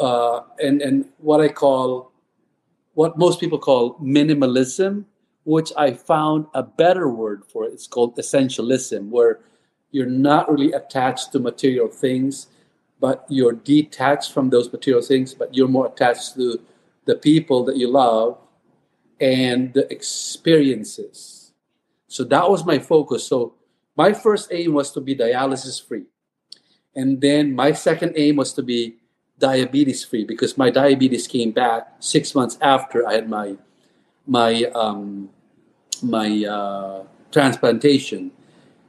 uh, 0.00 0.40
and 0.62 0.80
and 0.80 1.04
what 1.18 1.40
I 1.40 1.48
call, 1.48 2.12
what 2.94 3.18
most 3.18 3.40
people 3.40 3.58
call 3.58 3.98
minimalism, 3.98 5.04
which 5.44 5.70
I 5.76 5.92
found 5.92 6.46
a 6.54 6.62
better 6.62 7.08
word 7.10 7.44
for 7.44 7.64
it. 7.64 7.72
It's 7.74 7.86
called 7.86 8.16
essentialism, 8.16 9.10
where 9.10 9.40
you're 9.90 10.06
not 10.06 10.50
really 10.50 10.72
attached 10.72 11.32
to 11.32 11.38
material 11.38 11.88
things, 11.88 12.48
but 13.00 13.26
you're 13.28 13.52
detached 13.52 14.32
from 14.32 14.50
those 14.50 14.72
material 14.72 15.02
things, 15.02 15.34
but 15.34 15.54
you're 15.54 15.68
more 15.68 15.86
attached 15.86 16.34
to 16.36 16.58
the 17.04 17.16
people 17.16 17.64
that 17.64 17.76
you 17.76 17.88
love 17.88 18.38
and 19.20 19.72
the 19.74 19.90
experiences. 19.92 21.52
So 22.08 22.24
that 22.24 22.50
was 22.50 22.64
my 22.64 22.78
focus. 22.78 23.26
So 23.26 23.55
my 23.96 24.12
first 24.12 24.52
aim 24.52 24.74
was 24.74 24.90
to 24.92 25.00
be 25.00 25.16
dialysis 25.16 25.82
free. 25.82 26.04
And 26.94 27.20
then 27.20 27.54
my 27.54 27.72
second 27.72 28.12
aim 28.16 28.36
was 28.36 28.52
to 28.54 28.62
be 28.62 28.96
diabetes 29.38 30.04
free 30.04 30.24
because 30.24 30.56
my 30.56 30.70
diabetes 30.70 31.26
came 31.26 31.50
back 31.50 31.96
six 32.00 32.34
months 32.34 32.58
after 32.60 33.06
I 33.06 33.14
had 33.14 33.28
my 33.28 33.56
my 34.26 34.64
um, 34.74 35.30
my 36.02 36.44
uh, 36.44 37.04
transplantation. 37.30 38.32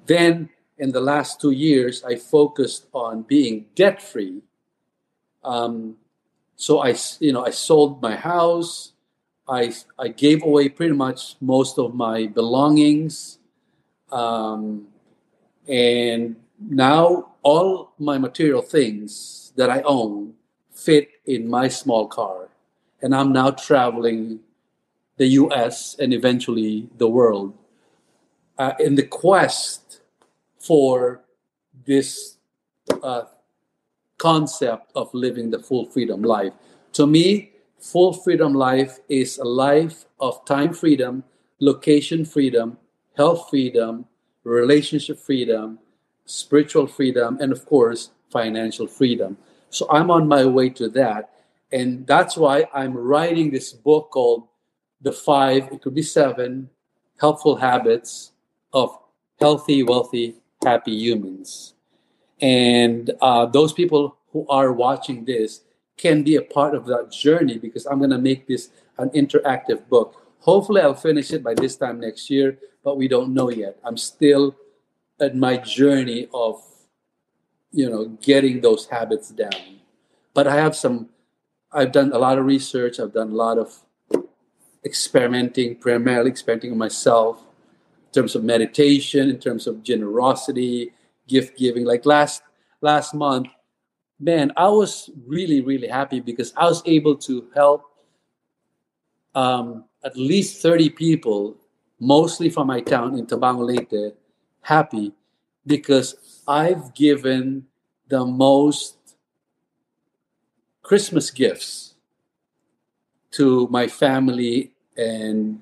Then 0.06 0.50
in 0.78 0.92
the 0.92 1.02
last 1.02 1.42
two 1.42 1.52
years, 1.52 2.04
I 2.04 2.16
focused 2.16 2.88
on 2.94 3.24
being 3.24 3.66
debt 3.76 4.02
free. 4.02 4.42
Um, 5.44 5.98
so 6.56 6.80
I 6.80 6.96
you 7.20 7.34
know 7.34 7.46
I 7.46 7.52
sold 7.52 8.02
my 8.02 8.16
house. 8.16 8.94
I 9.48 9.74
I 10.00 10.08
gave 10.10 10.44
away 10.44 10.70
pretty 10.70 10.94
much 10.96 11.36
most 11.40 11.78
of 11.78 11.94
my 11.94 12.28
belongings. 12.28 13.40
Um, 14.12 14.88
and 15.68 16.36
now 16.60 17.32
all 17.44 17.94
my 18.00 18.18
material 18.18 18.62
things 18.62 19.54
that 19.56 19.70
I 19.70 19.82
own 19.82 20.34
fit 20.72 21.10
in 21.26 21.48
my 21.50 21.68
small 21.68 22.08
car. 22.08 22.50
And 23.02 23.14
I'm 23.14 23.32
now 23.32 23.52
traveling 23.52 24.40
the 25.18 25.28
US 25.28 25.96
and 26.00 26.14
eventually 26.14 26.90
the 26.98 27.08
world 27.08 27.54
uh, 28.58 28.74
in 28.80 28.96
the 28.96 29.04
quest 29.04 30.02
for 30.60 31.22
this 31.86 32.38
uh, 33.04 33.24
concept 34.18 34.92
of 34.96 35.14
living 35.14 35.52
the 35.52 35.60
full 35.60 35.86
freedom 35.86 36.22
life. 36.22 36.54
To 36.94 37.06
me, 37.06 37.52
full 37.80 38.14
freedom 38.14 38.54
life 38.54 39.00
is 39.10 39.38
a 39.38 39.44
life 39.44 40.06
of 40.20 40.44
time 40.46 40.74
freedom, 40.74 41.24
location 41.60 42.26
freedom, 42.26 42.78
health 43.16 43.48
freedom, 43.50 44.06
relationship 44.50 45.20
freedom, 45.20 45.80
spiritual 46.26 46.88
freedom, 46.88 47.38
and 47.42 47.52
of 47.52 47.66
course, 47.66 48.12
financial 48.32 48.88
freedom. 48.88 49.38
So 49.70 49.88
I'm 49.90 50.12
on 50.12 50.28
my 50.28 50.46
way 50.46 50.70
to 50.72 50.90
that. 50.90 51.32
And 51.72 52.08
that's 52.08 52.38
why 52.38 52.66
I'm 52.74 52.94
writing 52.96 53.52
this 53.52 53.74
book 53.74 54.12
called 54.12 54.48
The 55.02 55.12
Five, 55.12 55.70
it 55.72 55.82
could 55.82 55.94
be 55.96 56.02
seven, 56.02 56.70
Helpful 57.20 57.56
Habits 57.56 58.32
of 58.74 58.98
Healthy, 59.40 59.84
Wealthy, 59.84 60.36
Happy 60.64 60.94
Humans. 60.94 61.74
And 62.40 63.12
uh, 63.22 63.48
those 63.48 63.74
people 63.74 64.18
who 64.32 64.48
are 64.48 64.72
watching 64.72 65.26
this 65.26 65.62
can 65.98 66.24
be 66.24 66.36
a 66.36 66.42
part 66.42 66.76
of 66.76 66.86
that 66.86 67.12
journey 67.12 67.58
because 67.58 67.86
I'm 67.86 67.98
going 67.98 68.12
to 68.12 68.18
make 68.20 68.48
this 68.48 68.70
an 68.98 69.10
interactive 69.10 69.88
book. 69.90 70.27
Hopefully, 70.40 70.82
I'll 70.82 70.94
finish 70.94 71.32
it 71.32 71.44
by 71.44 71.54
this 71.54 71.76
time 71.76 72.00
next 72.00 72.30
year 72.30 72.58
but 72.88 72.96
we 72.96 73.10
don't 73.10 73.34
know 73.34 73.50
yet. 73.50 73.78
I'm 73.84 73.98
still 73.98 74.56
at 75.20 75.36
my 75.36 75.58
journey 75.58 76.30
of, 76.34 76.64
you 77.70 77.90
know, 77.90 78.06
getting 78.22 78.62
those 78.62 78.88
habits 78.88 79.28
down. 79.32 79.82
But 80.34 80.48
I 80.48 80.56
have 80.56 80.74
some, 80.74 81.10
I've 81.70 81.92
done 81.92 82.14
a 82.14 82.18
lot 82.18 82.38
of 82.38 82.46
research, 82.46 82.98
I've 82.98 83.12
done 83.12 83.32
a 83.32 83.36
lot 83.36 83.58
of 83.58 83.78
experimenting, 84.86 85.76
primarily 85.76 86.32
experimenting 86.32 86.72
on 86.72 86.78
myself 86.78 87.44
in 88.06 88.14
terms 88.14 88.36
of 88.38 88.46
meditation, 88.46 89.30
in 89.30 89.40
terms 89.40 89.68
of 89.68 89.84
generosity, 89.84 90.94
gift 91.28 91.58
giving. 91.58 91.84
Like 91.84 92.06
last 92.06 92.42
last 92.80 93.14
month, 93.14 93.50
man, 94.18 94.54
I 94.56 94.70
was 94.70 95.10
really, 95.26 95.60
really 95.60 95.90
happy 95.90 96.22
because 96.22 96.54
I 96.56 96.64
was 96.64 96.82
able 96.86 97.18
to 97.18 97.50
help 97.54 97.84
um, 99.36 99.84
at 100.04 100.16
least 100.18 100.62
30 100.62 100.90
people 100.92 101.58
mostly 102.00 102.50
from 102.50 102.68
my 102.68 102.80
town 102.82 103.18
in 103.18 103.26
Tabang 103.26 103.60
Leyte, 103.60 104.16
happy 104.62 105.14
because 105.66 106.42
I've 106.48 106.94
given 106.94 107.66
the 108.08 108.26
most 108.26 108.98
Christmas 110.82 111.32
gifts 111.32 111.96
to 113.32 113.68
my 113.70 113.88
family 113.88 114.72
and 114.96 115.60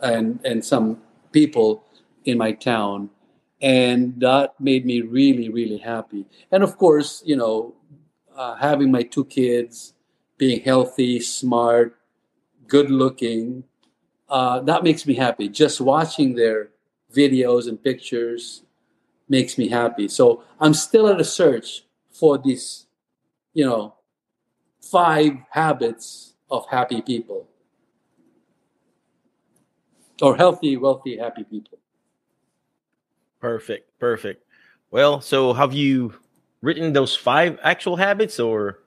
and 0.00 0.38
and 0.44 0.64
some 0.64 1.02
people 1.32 1.82
in 2.24 2.38
my 2.38 2.52
town. 2.52 3.10
And 3.60 4.20
that 4.20 4.54
made 4.60 4.84
me 4.84 5.00
really 5.00 5.48
really 5.48 5.78
happy. 5.78 6.26
And 6.52 6.62
of 6.62 6.76
course 6.78 7.22
you 7.24 7.36
know 7.36 7.74
uh, 8.36 8.54
having 8.54 8.92
my 8.92 9.02
two 9.02 9.24
kids 9.24 9.94
being 10.38 10.60
healthy 10.60 11.20
smart 11.20 11.96
good 12.68 12.90
looking 12.90 13.64
uh, 14.28 14.60
that 14.60 14.82
makes 14.82 15.06
me 15.06 15.14
happy. 15.14 15.48
Just 15.48 15.80
watching 15.80 16.34
their 16.34 16.70
videos 17.14 17.68
and 17.68 17.82
pictures 17.82 18.62
makes 19.28 19.58
me 19.58 19.68
happy. 19.68 20.08
So 20.08 20.42
I'm 20.60 20.74
still 20.74 21.08
at 21.08 21.20
a 21.20 21.24
search 21.24 21.84
for 22.10 22.38
these, 22.38 22.86
you 23.52 23.64
know, 23.64 23.94
five 24.80 25.34
habits 25.50 26.34
of 26.50 26.66
happy 26.68 27.02
people 27.02 27.46
or 30.22 30.36
healthy, 30.36 30.76
wealthy, 30.76 31.16
happy 31.16 31.44
people. 31.44 31.78
Perfect. 33.40 33.98
Perfect. 33.98 34.44
Well, 34.90 35.20
so 35.20 35.52
have 35.52 35.72
you 35.72 36.14
written 36.62 36.92
those 36.92 37.14
five 37.14 37.58
actual 37.62 37.96
habits 37.96 38.40
or 38.40 38.80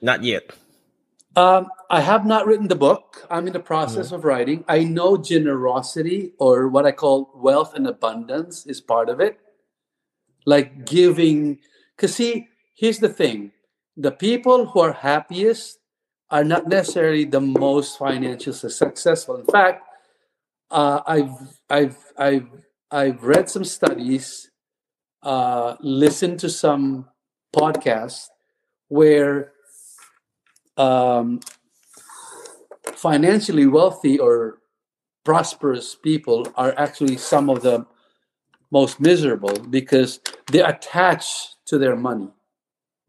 not 0.00 0.22
yet? 0.22 0.50
Um, 1.36 1.68
I 1.90 2.00
have 2.00 2.24
not 2.24 2.46
written 2.46 2.68
the 2.68 2.74
book. 2.74 3.26
I'm 3.30 3.46
in 3.46 3.52
the 3.52 3.60
process 3.60 4.10
of 4.10 4.24
writing. 4.24 4.64
I 4.66 4.84
know 4.84 5.18
generosity 5.18 6.32
or 6.38 6.68
what 6.68 6.86
I 6.86 6.92
call 6.92 7.30
wealth 7.34 7.74
and 7.74 7.86
abundance 7.86 8.64
is 8.66 8.80
part 8.80 9.10
of 9.10 9.20
it. 9.20 9.38
Like 10.46 10.86
giving. 10.86 11.58
Because, 11.94 12.14
see, 12.14 12.48
here's 12.74 13.00
the 13.00 13.10
thing 13.10 13.52
the 13.98 14.12
people 14.12 14.66
who 14.66 14.80
are 14.80 14.92
happiest 14.92 15.78
are 16.30 16.44
not 16.44 16.68
necessarily 16.68 17.24
the 17.24 17.40
most 17.40 17.98
financially 17.98 18.56
successful. 18.56 19.36
In 19.36 19.46
fact, 19.46 19.82
uh, 20.70 21.00
I've, 21.06 21.58
I've, 21.68 21.98
I've, 22.18 22.48
I've 22.90 23.22
read 23.22 23.48
some 23.50 23.64
studies, 23.64 24.50
uh, 25.22 25.76
listened 25.80 26.40
to 26.40 26.48
some 26.48 27.08
podcasts 27.54 28.26
where 28.88 29.52
um, 30.76 31.40
financially 32.92 33.66
wealthy 33.66 34.18
or 34.18 34.58
prosperous 35.24 35.94
people 35.94 36.46
are 36.56 36.74
actually 36.78 37.16
some 37.16 37.50
of 37.50 37.62
the 37.62 37.84
most 38.70 39.00
miserable 39.00 39.58
because 39.70 40.20
they're 40.50 40.68
attached 40.68 41.56
to 41.66 41.78
their 41.78 41.96
money. 41.96 42.30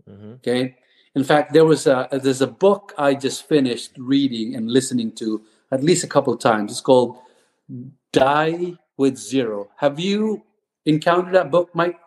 Mm-hmm. 0.09 0.33
Okay. 0.33 0.75
In 1.15 1.23
fact, 1.23 1.53
there 1.53 1.65
was 1.65 1.87
a 1.87 2.07
there's 2.11 2.41
a 2.41 2.47
book 2.47 2.93
I 2.97 3.15
just 3.15 3.47
finished 3.47 3.91
reading 3.97 4.55
and 4.55 4.69
listening 4.69 5.11
to 5.13 5.41
at 5.71 5.83
least 5.83 6.03
a 6.03 6.07
couple 6.07 6.33
of 6.33 6.39
times. 6.39 6.71
It's 6.71 6.81
called 6.81 7.17
Die 8.13 8.73
with 8.97 9.17
Zero. 9.17 9.69
Have 9.77 9.99
you 9.99 10.43
encountered 10.85 11.33
that 11.33 11.49
book, 11.49 11.73
Mike? 11.73 11.99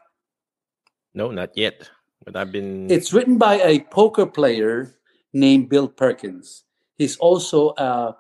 No, 1.13 1.31
not 1.31 1.57
yet. 1.57 1.91
But 2.25 2.37
I've 2.37 2.53
been. 2.53 2.91
It's 2.91 3.13
written 3.13 3.37
by 3.37 3.61
a 3.61 3.81
poker 3.91 4.27
player 4.27 4.95
named 5.33 5.69
Bill 5.69 5.89
Perkins. 5.89 6.65
He's 6.97 7.17
also, 7.17 7.69
uh, 7.71 8.13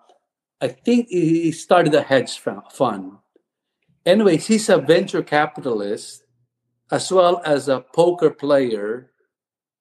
I 0.60 0.68
think, 0.68 1.08
he 1.08 1.52
started 1.52 1.94
a 1.94 2.02
hedge 2.02 2.38
fund. 2.38 3.12
Anyways, 4.06 4.46
he's 4.46 4.68
a 4.68 4.78
venture 4.78 5.22
capitalist 5.22 6.24
as 6.90 7.12
well 7.12 7.40
as 7.44 7.68
a 7.68 7.80
poker 7.80 8.30
player 8.30 9.10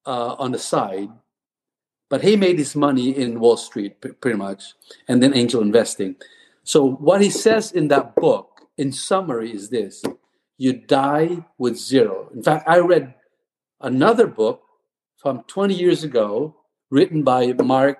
uh, 0.06 0.36
on 0.38 0.52
the 0.52 0.60
side. 0.60 1.10
But 2.10 2.24
he 2.24 2.36
made 2.36 2.58
his 2.58 2.76
money 2.76 3.16
in 3.16 3.40
Wall 3.40 3.58
Street, 3.58 4.02
pretty 4.02 4.38
much, 4.38 4.74
and 5.08 5.22
then 5.22 5.36
angel 5.36 5.62
investing. 5.62 6.16
So, 6.64 6.92
what 6.94 7.22
he 7.22 7.30
says 7.30 7.72
in 7.72 7.88
that 7.90 8.16
book, 8.16 8.62
in 8.78 8.92
summary, 8.92 9.54
is 9.54 9.70
this 9.70 10.04
you 10.58 10.74
die 10.74 11.46
with 11.58 11.78
zero. 11.78 12.30
In 12.34 12.44
fact, 12.44 12.68
I 12.68 12.80
read 12.80 13.14
another 13.80 14.28
book 14.28 14.62
from 15.18 15.44
20 15.48 15.74
years 15.74 16.04
ago 16.04 16.56
written 16.92 17.24
by 17.24 17.54
Mark, 17.54 18.00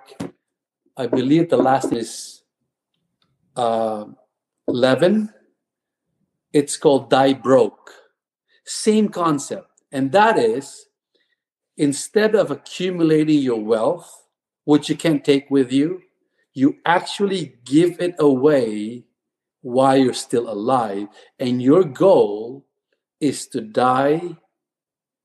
I 0.96 1.06
believe 1.06 1.48
the 1.48 1.56
last 1.56 1.92
is 1.92 2.42
uh, 3.56 4.04
Levin. 4.66 5.30
It's 6.52 6.76
called 6.76 7.10
Die 7.10 7.34
Broke. 7.34 7.92
Same 8.64 9.08
concept. 9.08 9.68
And 9.92 10.12
that 10.12 10.38
is 10.38 10.86
instead 11.76 12.34
of 12.34 12.50
accumulating 12.50 13.38
your 13.38 13.62
wealth, 13.62 14.26
which 14.64 14.88
you 14.88 14.96
can't 14.96 15.24
take 15.24 15.50
with 15.50 15.72
you, 15.72 16.02
you 16.52 16.76
actually 16.84 17.56
give 17.64 18.00
it 18.00 18.14
away 18.18 19.04
while 19.62 19.96
you're 19.96 20.12
still 20.12 20.50
alive. 20.50 21.08
And 21.38 21.62
your 21.62 21.84
goal 21.84 22.66
is 23.20 23.46
to 23.48 23.60
die 23.60 24.36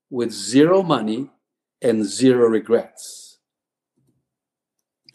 with 0.09 0.31
zero 0.31 0.83
money 0.83 1.31
and 1.81 2.05
zero 2.05 2.47
regrets. 2.47 3.24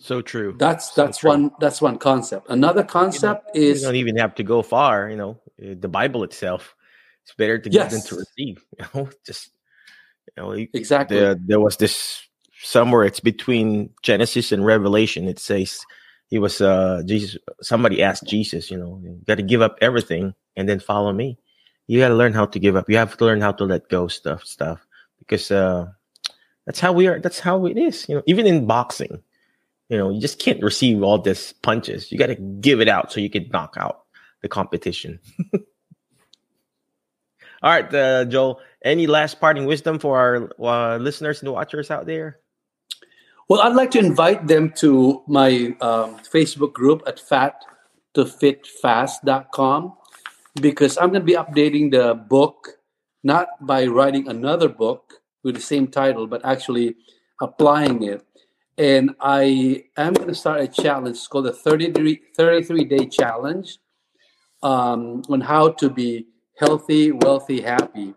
So 0.01 0.23
true. 0.23 0.57
That's 0.59 0.91
that's 0.93 1.19
so 1.19 1.21
true. 1.21 1.31
one 1.31 1.51
that's 1.61 1.83
one 1.83 1.99
concept. 1.99 2.49
Another 2.49 2.83
concept 2.83 3.51
you 3.55 3.61
know, 3.61 3.67
is 3.69 3.81
you 3.83 3.87
don't 3.87 3.97
even 3.97 4.17
have 4.17 4.35
to 4.37 4.43
go 4.43 4.63
far. 4.63 5.11
You 5.11 5.17
know, 5.17 5.41
the 5.59 5.89
Bible 5.89 6.25
itself. 6.25 6.75
It's 7.23 7.35
better 7.35 7.59
to 7.59 7.71
yes. 7.71 7.93
give 7.93 8.01
than 8.01 8.09
to 8.09 8.17
receive. 8.17 8.65
You 8.79 8.87
know, 8.95 9.11
just 9.27 9.51
you 10.37 10.43
know, 10.43 10.53
exactly. 10.53 11.19
There, 11.19 11.35
there 11.35 11.61
was 11.61 11.77
this 11.77 12.23
somewhere. 12.63 13.05
It's 13.05 13.21
between 13.21 13.91
Genesis 14.03 14.53
and 14.53 14.65
Revelation. 14.65 15.29
It 15.29 15.39
says 15.39 15.85
he 16.29 16.39
was 16.39 16.63
uh 16.63 17.03
Jesus. 17.05 17.37
Somebody 17.61 18.03
asked 18.03 18.27
Jesus, 18.27 18.71
you 18.71 18.79
know, 18.79 18.99
you 19.03 19.21
got 19.27 19.37
to 19.37 19.43
give 19.43 19.61
up 19.61 19.77
everything 19.83 20.35
and 20.57 20.67
then 20.67 20.81
follow 20.81 21.13
me. 21.13 21.39
You 21.89 22.01
got 22.01 22.09
to 22.09 22.15
learn 22.15 22.33
how 22.33 22.47
to 22.47 22.59
give 22.59 22.75
up. 22.75 22.89
You 22.89 22.97
have 22.97 23.19
to 23.19 23.25
learn 23.25 23.43
how 23.43 23.53
to 23.53 23.65
let 23.65 23.89
go 23.91 24.09
stuff, 24.09 24.45
stuff, 24.45 24.87
because 25.19 25.51
uh, 25.51 25.87
that's 26.65 26.81
how 26.81 26.93
we 26.93 27.07
are. 27.07 27.21
That's 27.21 27.41
how 27.41 27.67
it 27.67 27.77
is. 27.77 28.09
You 28.09 28.15
know, 28.15 28.23
even 28.27 28.47
in 28.47 28.67
boxing, 28.67 29.23
you 29.91 29.99
know, 29.99 30.09
you 30.09 30.19
just 30.21 30.39
can't 30.39 30.63
receive 30.63 31.03
all 31.03 31.19
this 31.19 31.53
punches. 31.53 32.13
You 32.13 32.19
got 32.19 32.29
to 32.29 32.37
give 32.37 32.81
it 32.81 32.89
out 32.89 33.13
so 33.13 33.21
you 33.21 33.29
can 33.29 33.51
knock 33.53 33.75
out 33.77 34.05
the 34.41 34.49
competition. 34.49 35.21
all 37.63 37.65
right, 37.65 37.93
uh, 37.93 38.25
Joel. 38.25 38.61
Any 38.83 39.07
last 39.07 39.41
parting 39.41 39.67
wisdom 39.67 39.99
for 39.99 40.19
our 40.19 40.51
uh, 40.59 40.97
listeners 40.97 41.43
and 41.43 41.53
watchers 41.53 41.91
out 41.91 42.07
there? 42.07 42.39
Well, 43.47 43.61
I'd 43.61 43.75
like 43.75 43.91
to 43.91 43.99
invite 43.99 44.47
them 44.47 44.73
to 44.77 45.23
my 45.27 45.77
um, 45.83 46.19
Facebook 46.21 46.73
group 46.73 47.03
at 47.07 47.21
fattofitfast.com 47.21 49.93
because 50.63 50.97
I'm 50.97 51.11
going 51.11 51.21
to 51.21 51.27
be 51.27 51.35
updating 51.35 51.91
the 51.91 52.15
book 52.15 52.79
not 53.23 53.49
by 53.61 53.85
writing 53.87 54.29
another 54.29 54.69
book 54.69 55.21
with 55.43 55.57
the 55.57 55.61
same 55.61 55.89
title, 55.89 56.27
but 56.27 56.43
actually 56.45 56.97
applying 57.43 58.03
it. 58.05 58.25
And 58.81 59.15
I 59.21 59.85
am 59.99 60.15
going 60.15 60.29
to 60.29 60.35
start 60.35 60.63
a 60.63 60.67
challenge 60.67 61.19
it's 61.19 61.29
called 61.29 61.45
the 61.45 61.53
33, 61.53 62.19
33 62.35 62.85
day 62.85 63.07
challenge 63.09 63.77
um, 64.63 65.21
on 65.29 65.43
how 65.43 65.73
to 65.73 65.91
be 65.91 66.29
healthy, 66.59 67.13
wealthy, 67.13 67.61
happy. 67.61 68.15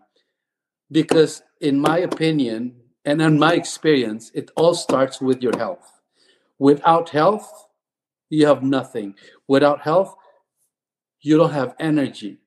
Because, 0.90 1.42
in 1.60 1.78
my 1.78 1.98
opinion, 1.98 2.76
and 3.04 3.20
in 3.20 3.38
my 3.38 3.52
experience, 3.52 4.30
it 4.32 4.50
all 4.56 4.72
starts 4.72 5.20
with 5.20 5.42
your 5.42 5.54
health. 5.58 6.00
Without 6.58 7.10
health, 7.10 7.66
you 8.30 8.46
have 8.46 8.62
nothing. 8.62 9.16
Without 9.46 9.82
health, 9.82 10.14
you 11.20 11.36
don't 11.36 11.52
have 11.52 11.74
energy. 11.78 12.38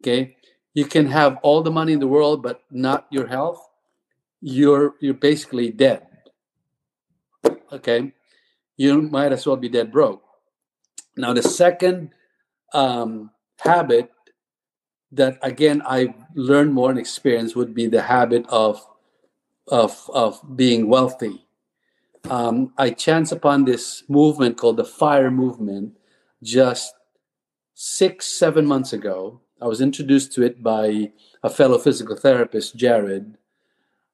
Okay? 0.00 0.36
You 0.74 0.84
can 0.84 1.06
have 1.06 1.38
all 1.42 1.62
the 1.62 1.72
money 1.72 1.94
in 1.94 1.98
the 1.98 2.06
world, 2.06 2.44
but 2.44 2.62
not 2.70 3.08
your 3.10 3.26
health. 3.26 3.68
You're 4.40 4.94
you're 5.00 5.14
basically 5.14 5.72
dead. 5.72 6.06
Okay? 7.72 8.12
You 8.76 9.02
might 9.02 9.32
as 9.32 9.46
well 9.46 9.56
be 9.56 9.68
dead 9.68 9.92
broke. 9.92 10.22
Now 11.16 11.32
the 11.32 11.42
second 11.42 12.10
um, 12.72 13.30
habit 13.58 14.10
that 15.12 15.38
again 15.42 15.82
I 15.84 16.14
learned 16.34 16.72
more 16.72 16.90
and 16.90 16.98
experience 16.98 17.56
would 17.56 17.74
be 17.74 17.86
the 17.86 18.02
habit 18.02 18.46
of 18.48 18.84
of 19.68 20.08
of 20.14 20.40
being 20.56 20.88
wealthy. 20.88 21.46
Um, 22.28 22.72
I 22.76 22.90
chance 22.90 23.32
upon 23.32 23.64
this 23.64 24.04
movement 24.08 24.56
called 24.58 24.76
the 24.76 24.84
Fire 24.84 25.30
Movement 25.30 25.96
just 26.42 26.94
six 27.74 28.26
seven 28.26 28.66
months 28.66 28.92
ago. 28.92 29.40
I 29.60 29.66
was 29.66 29.80
introduced 29.80 30.32
to 30.34 30.42
it 30.42 30.62
by 30.62 31.12
a 31.42 31.50
fellow 31.50 31.78
physical 31.78 32.16
therapist, 32.16 32.76
Jared, 32.76 33.36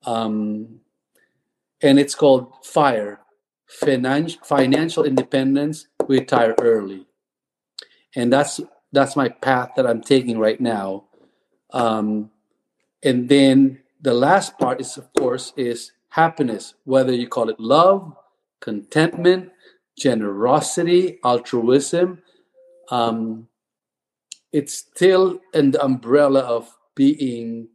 um, 0.04 0.80
and 1.82 1.98
it's 1.98 2.14
called 2.14 2.52
Fire 2.64 3.20
Finan- 3.68 4.44
Financial 4.44 5.04
Independence. 5.04 5.86
Retire 6.08 6.54
early, 6.60 7.06
and 8.14 8.32
that's 8.32 8.60
that's 8.92 9.16
my 9.16 9.28
path 9.28 9.70
that 9.76 9.86
I'm 9.86 10.00
taking 10.00 10.38
right 10.38 10.60
now. 10.60 11.04
Um, 11.72 12.30
and 13.02 13.28
then 13.28 13.80
the 14.00 14.14
last 14.14 14.58
part 14.58 14.80
is, 14.80 14.96
of 14.96 15.12
course, 15.14 15.52
is 15.56 15.92
happiness, 16.10 16.74
whether 16.84 17.12
you 17.12 17.28
call 17.28 17.48
it 17.48 17.58
love, 17.60 18.16
contentment, 18.60 19.50
generosity, 19.98 21.18
altruism. 21.24 22.22
Um, 22.90 23.48
it's 24.52 24.74
still 24.74 25.40
in 25.52 25.72
the 25.72 25.84
umbrella 25.84 26.40
of 26.40 26.76
being 26.94 27.68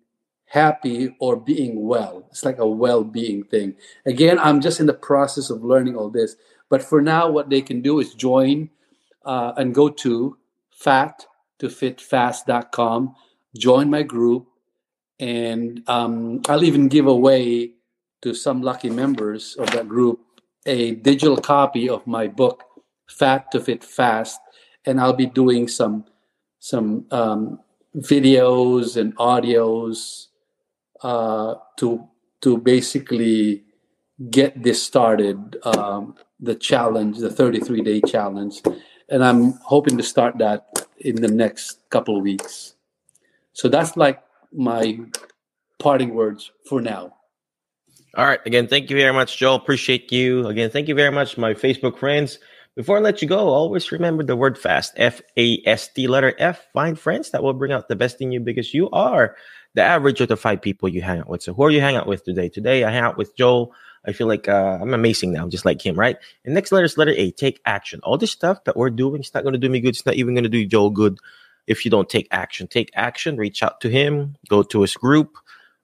happy 0.52 1.16
or 1.20 1.38
being 1.38 1.88
well. 1.88 2.26
It's 2.30 2.44
like 2.44 2.60
a 2.60 2.68
well 2.68 3.06
being 3.06 3.46
thing. 3.46 3.76
Again, 4.06 4.38
I'm 4.38 4.60
just 4.60 4.82
in 4.82 4.86
the 4.86 4.94
process 4.94 5.50
of 5.50 5.64
learning 5.64 5.96
all 5.96 6.10
this. 6.10 6.36
But 6.70 6.84
for 6.84 7.02
now, 7.02 7.30
what 7.32 7.50
they 7.50 7.62
can 7.62 7.82
do 7.82 8.02
is 8.02 8.14
join 8.14 8.70
uh, 9.24 9.54
and 9.56 9.74
go 9.74 9.88
to 9.88 10.38
fat 10.72 11.26
to 11.60 11.70
join 13.58 13.90
my 13.90 14.04
group, 14.04 14.48
and 15.20 15.84
um, 15.88 16.42
I'll 16.50 16.64
even 16.64 16.90
give 16.90 17.08
away 17.08 17.72
to 18.22 18.34
some 18.34 18.62
lucky 18.62 18.90
members 18.90 19.56
of 19.56 19.72
that 19.72 19.88
group 19.88 20.20
a 20.66 20.96
digital 20.96 21.38
copy 21.38 21.90
of 21.90 22.06
my 22.06 22.28
book, 22.28 22.64
Fat 23.08 23.52
to 23.52 23.60
Fit 23.60 23.84
Fast, 23.84 24.40
and 24.86 25.00
I'll 25.00 25.14
be 25.14 25.28
doing 25.28 25.68
some 25.70 26.06
some 26.60 27.06
um, 27.12 27.60
videos 27.96 28.98
and 28.98 29.16
audios 29.18 30.28
uh, 31.04 31.56
to 31.78 32.08
to 32.42 32.58
basically 32.58 33.64
get 34.30 34.62
this 34.62 34.82
started. 34.82 35.58
Um, 35.64 36.16
the 36.40 36.56
challenge, 36.56 37.20
the 37.20 37.30
33 37.30 37.82
day 37.82 38.02
challenge, 38.02 38.62
and 39.10 39.24
I'm 39.24 39.54
hoping 39.64 39.98
to 39.98 40.04
start 40.04 40.40
that 40.40 40.88
in 40.98 41.22
the 41.22 41.28
next 41.28 41.82
couple 41.90 42.18
of 42.18 42.24
weeks. 42.24 42.74
So 43.54 43.70
that's 43.70 43.96
like 43.96 44.24
my 44.52 45.00
parting 45.78 46.16
words 46.16 46.52
for 46.68 46.82
now. 46.82 47.14
All 48.18 48.26
right. 48.26 48.40
Again, 48.46 48.68
thank 48.68 48.90
you 48.90 48.98
very 48.98 49.14
much, 49.14 49.38
Joel. 49.38 49.56
Appreciate 49.56 50.12
you. 50.12 50.48
Again, 50.48 50.70
thank 50.70 50.88
you 50.88 50.96
very 50.96 51.12
much, 51.12 51.38
my 51.38 51.54
Facebook 51.54 51.98
friends. 51.98 52.40
Before 52.76 52.98
I 52.98 53.02
let 53.02 53.22
you 53.22 53.28
go, 53.28 53.50
always 53.50 53.92
remember 53.92 54.24
the 54.24 54.36
word 54.36 54.58
fast 54.58 54.94
F 54.96 55.22
A 55.38 55.62
S 55.66 55.90
T, 55.90 56.08
letter 56.08 56.34
F. 56.38 56.68
Find 56.74 56.98
friends 56.98 57.32
that 57.32 57.44
will 57.44 57.54
bring 57.54 57.72
out 57.72 57.88
the 57.88 57.96
best 57.96 58.22
in 58.22 58.32
you 58.32 58.40
because 58.40 58.74
you 58.74 58.90
are 58.92 59.36
the 59.74 59.82
average 59.82 60.22
of 60.22 60.28
the 60.28 60.38
five 60.38 60.62
people 60.62 60.90
you 60.90 61.02
hang 61.02 61.20
out 61.20 61.30
with. 61.30 61.44
So, 61.44 61.54
who 61.54 61.64
are 61.64 61.72
you 61.72 61.82
hang 61.82 61.96
out 61.96 62.08
with 62.08 62.24
today? 62.24 62.50
Today, 62.50 62.84
I 62.84 62.92
hang 62.92 63.04
out 63.04 63.18
with 63.18 63.36
Joel. 63.36 63.74
I 64.06 64.14
feel 64.14 64.28
like 64.28 64.48
uh, 64.48 64.80
I'm 64.82 64.94
amazing 64.94 65.32
now, 65.32 65.48
just 65.48 65.66
like 65.66 65.86
him, 65.86 65.98
right? 65.98 66.18
And 66.44 66.54
next 66.54 66.72
letter 66.72 66.86
is 66.86 66.98
letter 66.98 67.14
A. 67.16 67.32
Take 67.32 67.62
action. 67.66 68.00
All 68.04 68.18
this 68.18 68.32
stuff 68.32 68.64
that 68.64 68.76
we're 68.76 68.90
doing, 68.90 69.22
it's 69.22 69.34
not 69.34 69.44
going 69.44 69.54
to 69.54 69.60
do 69.60 69.70
me 69.70 69.80
good. 69.80 69.90
It's 69.90 70.06
not 70.06 70.16
even 70.16 70.34
going 70.34 70.44
to 70.44 70.50
do 70.50 70.66
Joe 70.66 70.90
good 70.90 71.20
if 71.68 71.86
you 71.86 71.92
don't 71.92 72.10
take 72.10 72.28
action. 72.32 72.68
Take 72.68 72.90
action. 72.96 73.38
Reach 73.38 73.62
out 73.62 73.80
to 73.82 73.90
him. 73.90 74.36
Go 74.50 74.64
to 74.64 74.82
his 74.82 74.96
group. 74.96 75.38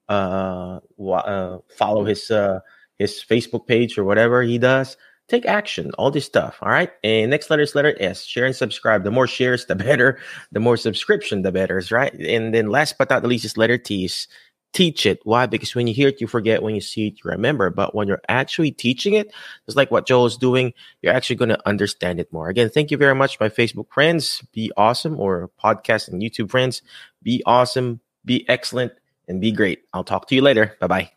Uh, 0.10 0.80
uh 1.00 1.60
follow 1.70 2.06
his 2.06 2.32
uh, 2.32 2.60
his 2.98 3.24
Facebook 3.24 3.68
page 3.68 3.98
or 3.98 4.04
whatever 4.04 4.42
he 4.42 4.58
does. 4.58 4.98
Take 5.28 5.46
action. 5.46 5.92
All 5.98 6.10
this 6.10 6.26
stuff. 6.26 6.58
All 6.62 6.70
right. 6.70 6.92
And 7.04 7.30
next 7.32 7.50
letter 7.50 7.64
is 7.64 7.76
letter 7.76 7.96
S. 8.00 8.24
Share 8.24 8.46
and 8.46 8.56
subscribe. 8.56 9.04
The 9.04 9.12
more 9.12 9.28
shares, 9.28 9.66
the 9.66 9.76
better. 9.88 10.20
The 10.52 10.60
more 10.60 10.78
subscription, 10.78 11.42
the 11.42 11.52
better. 11.52 11.84
Right. 11.92 12.14
And 12.14 12.54
then 12.54 12.68
last 12.70 12.98
but 12.98 13.10
not 13.10 13.24
least 13.24 13.46
is 13.46 13.58
letter 13.58 13.78
T. 13.78 14.06
Is 14.06 14.28
teach 14.74 15.06
it. 15.06 15.20
Why? 15.24 15.46
Because 15.46 15.76
when 15.76 15.88
you 15.88 15.94
hear 15.94 16.10
it, 16.10 16.22
you 16.22 16.28
forget. 16.28 16.62
When 16.62 16.76
you 16.76 16.82
see 16.82 17.08
it, 17.08 17.20
you 17.24 17.32
remember. 17.32 17.70
But 17.70 17.96
when 17.96 18.08
you're 18.08 18.22
actually 18.30 18.72
teaching 18.72 19.14
it, 19.14 19.34
just 19.66 19.76
like 19.76 19.92
what 19.92 20.08
Joel 20.08 20.28
is 20.28 20.38
doing, 20.38 20.74
you're 21.02 21.14
actually 21.14 21.38
going 21.38 21.50
to 21.50 21.68
understand 21.68 22.20
it 22.20 22.32
more. 22.32 22.48
Again, 22.48 22.70
thank 22.70 22.92
you 22.92 22.98
very 22.98 23.16
much, 23.16 23.40
my 23.40 23.50
Facebook 23.50 23.92
friends. 23.92 24.44
Be 24.54 24.72
awesome, 24.78 25.20
or 25.20 25.50
podcast 25.62 26.10
and 26.10 26.22
YouTube 26.22 26.52
friends. 26.52 26.82
Be 27.24 27.42
awesome, 27.46 28.00
be 28.24 28.48
excellent, 28.48 28.94
and 29.28 29.42
be 29.42 29.52
great. 29.52 29.84
I'll 29.94 30.04
talk 30.04 30.28
to 30.28 30.36
you 30.36 30.42
later. 30.42 30.78
Bye 30.80 30.88
bye. 30.88 31.12